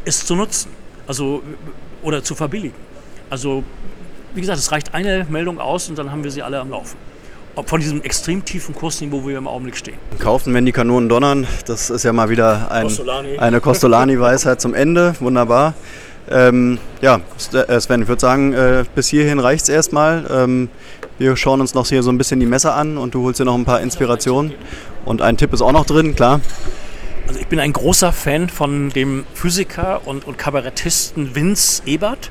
es 0.05 0.25
zu 0.25 0.35
nutzen. 0.35 0.69
Also 1.07 1.41
oder 2.01 2.23
zu 2.23 2.35
verbilligen. 2.35 2.75
Also, 3.29 3.63
wie 4.33 4.41
gesagt, 4.41 4.59
es 4.59 4.71
reicht 4.71 4.93
eine 4.93 5.25
Meldung 5.29 5.59
aus 5.59 5.89
und 5.89 5.97
dann 5.97 6.11
haben 6.11 6.23
wir 6.23 6.31
sie 6.31 6.41
alle 6.41 6.59
am 6.59 6.69
Laufen. 6.69 6.97
Von 7.65 7.81
diesem 7.81 8.01
extrem 8.01 8.45
tiefen 8.45 8.73
Kursniveau, 8.73 9.23
wo 9.23 9.27
wir 9.27 9.37
im 9.37 9.47
Augenblick 9.47 9.75
stehen. 9.75 9.97
Kaufen, 10.19 10.53
wenn 10.53 10.65
die 10.65 10.71
Kanonen 10.71 11.09
donnern, 11.09 11.45
das 11.65 11.89
ist 11.89 12.03
ja 12.03 12.13
mal 12.13 12.29
wieder 12.29 12.71
ein, 12.71 12.83
Costolani. 12.83 13.37
eine 13.37 13.59
Costolani-Weisheit 13.59 14.61
zum 14.61 14.73
Ende. 14.73 15.15
Wunderbar. 15.19 15.73
Ähm, 16.29 16.77
ja, 17.01 17.19
äh, 17.53 17.79
Sven, 17.79 18.03
ich 18.03 18.07
würde 18.07 18.21
sagen, 18.21 18.53
äh, 18.53 18.85
bis 18.95 19.09
hierhin 19.09 19.39
reicht 19.39 19.63
es 19.63 19.69
erstmal. 19.69 20.25
Ähm, 20.31 20.69
wir 21.17 21.35
schauen 21.35 21.59
uns 21.59 21.73
noch 21.73 21.87
hier 21.87 22.03
so 22.03 22.09
ein 22.09 22.17
bisschen 22.17 22.39
die 22.39 22.45
Messer 22.45 22.73
an 22.75 22.97
und 22.97 23.13
du 23.13 23.23
holst 23.23 23.39
dir 23.39 23.45
noch 23.45 23.55
ein 23.55 23.65
paar 23.65 23.81
Inspirationen. 23.81 24.53
Und 25.03 25.21
ein 25.21 25.35
Tipp 25.35 25.51
ist 25.51 25.61
auch 25.61 25.73
noch 25.73 25.85
drin, 25.85 26.15
klar. 26.15 26.39
Also 27.31 27.39
ich 27.39 27.47
bin 27.47 27.61
ein 27.61 27.71
großer 27.71 28.11
Fan 28.11 28.49
von 28.49 28.89
dem 28.89 29.23
Physiker 29.33 30.05
und, 30.05 30.27
und 30.27 30.37
Kabarettisten 30.37 31.33
Vince 31.33 31.81
Ebert. 31.85 32.29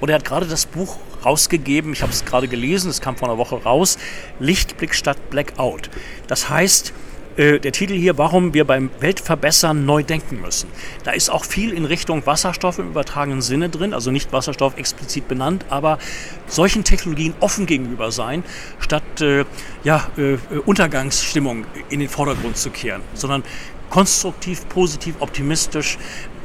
Und 0.00 0.08
er 0.08 0.16
hat 0.16 0.24
gerade 0.24 0.46
das 0.46 0.66
Buch 0.66 0.96
rausgegeben, 1.24 1.92
ich 1.92 2.02
habe 2.02 2.10
es 2.10 2.24
gerade 2.24 2.48
gelesen, 2.48 2.90
es 2.90 3.00
kam 3.00 3.16
vor 3.16 3.28
einer 3.28 3.38
Woche 3.38 3.62
raus, 3.62 3.96
Lichtblick 4.40 4.96
statt 4.96 5.30
Blackout. 5.30 5.88
Das 6.26 6.48
heißt, 6.48 6.92
äh, 7.36 7.58
der 7.58 7.72
Titel 7.72 7.94
hier, 7.94 8.16
warum 8.16 8.54
wir 8.54 8.64
beim 8.64 8.90
Weltverbessern 9.00 9.84
neu 9.84 10.04
denken 10.04 10.40
müssen. 10.40 10.68
Da 11.02 11.10
ist 11.10 11.30
auch 11.30 11.44
viel 11.44 11.72
in 11.72 11.84
Richtung 11.84 12.24
Wasserstoff 12.26 12.78
im 12.78 12.88
übertragenen 12.88 13.42
Sinne 13.42 13.68
drin, 13.68 13.92
also 13.92 14.12
nicht 14.12 14.32
Wasserstoff 14.32 14.76
explizit 14.76 15.26
benannt, 15.26 15.64
aber 15.68 15.98
solchen 16.46 16.84
Technologien 16.84 17.34
offen 17.40 17.66
gegenüber 17.66 18.12
sein, 18.12 18.44
statt 18.78 19.20
äh, 19.20 19.44
ja, 19.82 20.08
äh, 20.16 20.36
Untergangsstimmung 20.64 21.64
in 21.88 21.98
den 21.98 22.08
Vordergrund 22.08 22.56
zu 22.56 22.70
kehren, 22.70 23.02
sondern 23.14 23.42
konstruktiv, 23.90 24.68
positiv, 24.68 25.16
optimistisch 25.20 25.98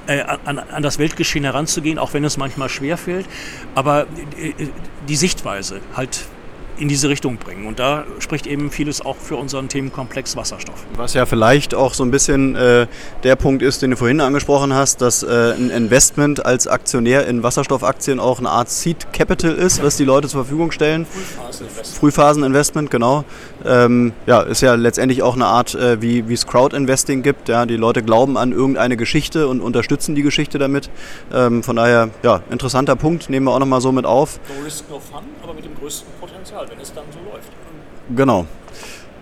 äh, 0.08 0.21
an, 0.21 0.60
an, 0.60 0.84
das 0.84 0.99
Weltgeschehen 0.99 1.45
heranzugehen, 1.45 1.99
auch 1.99 2.13
wenn 2.13 2.23
es 2.23 2.38
manchmal 2.38 2.69
schwer 2.69 2.97
fällt. 2.97 3.25
Aber 3.75 4.08
äh, 4.38 4.54
die 5.08 5.15
Sichtweise 5.15 5.82
halt 5.95 6.25
in 6.79 6.87
diese 6.87 7.09
Richtung 7.09 7.37
bringen. 7.37 7.65
Und 7.65 7.79
da 7.79 8.05
spricht 8.19 8.47
eben 8.47 8.71
vieles 8.71 9.01
auch 9.01 9.17
für 9.17 9.35
unseren 9.35 9.69
Themenkomplex 9.69 10.35
Wasserstoff. 10.35 10.85
Was 10.95 11.13
ja 11.13 11.25
vielleicht 11.25 11.75
auch 11.75 11.93
so 11.93 12.03
ein 12.03 12.11
bisschen 12.11 12.55
äh, 12.55 12.87
der 13.23 13.35
Punkt 13.35 13.61
ist, 13.61 13.81
den 13.81 13.91
du 13.91 13.97
vorhin 13.97 14.21
angesprochen 14.21 14.73
hast, 14.73 15.01
dass 15.01 15.23
äh, 15.23 15.53
ein 15.53 15.69
Investment 15.69 16.45
als 16.45 16.67
Aktionär 16.67 17.27
in 17.27 17.43
Wasserstoffaktien 17.43 18.19
auch 18.19 18.39
eine 18.39 18.49
Art 18.49 18.69
Seed 18.69 19.11
Capital 19.13 19.53
ist, 19.53 19.83
was 19.83 19.97
die 19.97 20.05
Leute 20.05 20.27
zur 20.27 20.43
Verfügung 20.43 20.71
stellen. 20.71 21.05
Frühphaseninvestment. 21.05 21.99
Frühphaseninvestment, 21.99 22.91
genau. 22.91 23.23
Ähm, 23.65 24.13
ja, 24.25 24.41
ist 24.41 24.61
ja 24.61 24.75
letztendlich 24.75 25.21
auch 25.21 25.35
eine 25.35 25.45
Art, 25.45 25.75
äh, 25.75 26.01
wie 26.01 26.33
es 26.33 26.47
Crowd-Investing 26.47 27.23
gibt. 27.23 27.49
Ja, 27.49 27.65
die 27.65 27.77
Leute 27.77 28.03
glauben 28.03 28.37
an 28.37 28.51
irgendeine 28.51 28.97
Geschichte 28.97 29.47
und 29.47 29.61
unterstützen 29.61 30.15
die 30.15 30.23
Geschichte 30.23 30.59
damit. 30.59 30.89
Ähm, 31.33 31.63
von 31.63 31.75
daher, 31.75 32.09
ja, 32.23 32.41
interessanter 32.49 32.95
Punkt, 32.95 33.29
nehmen 33.29 33.45
wir 33.45 33.53
auch 33.53 33.59
nochmal 33.59 33.81
so 33.81 33.91
mit 33.91 34.05
auf. 34.05 34.39
No 34.47 34.63
risk, 34.63 34.85
no 34.89 34.99
fun, 34.99 35.23
aber 35.43 35.53
mit 35.53 35.65
dem 35.65 35.75
größten 35.75 36.07
Potenzial 36.49 36.69
wenn 36.69 36.81
es 36.81 36.93
dann 36.93 37.05
so 37.12 37.19
läuft. 37.31 37.51
Genau. 38.15 38.45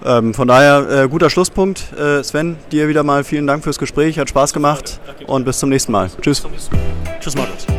Ähm, 0.05 0.33
von 0.33 0.47
daher 0.47 1.03
äh, 1.03 1.07
guter 1.07 1.29
Schlusspunkt. 1.29 1.91
Äh, 1.97 2.23
Sven, 2.23 2.57
dir 2.71 2.87
wieder 2.87 3.03
mal 3.03 3.23
vielen 3.23 3.47
Dank 3.47 3.63
fürs 3.63 3.79
Gespräch, 3.79 4.19
hat 4.19 4.29
Spaß 4.29 4.53
gemacht 4.53 4.99
und 5.25 5.43
bis 5.43 5.59
zum 5.59 5.69
nächsten 5.69 5.91
Mal. 5.91 6.09
Tschüss. 6.21 6.43
Tschüss, 7.19 7.35
Markus. 7.35 7.76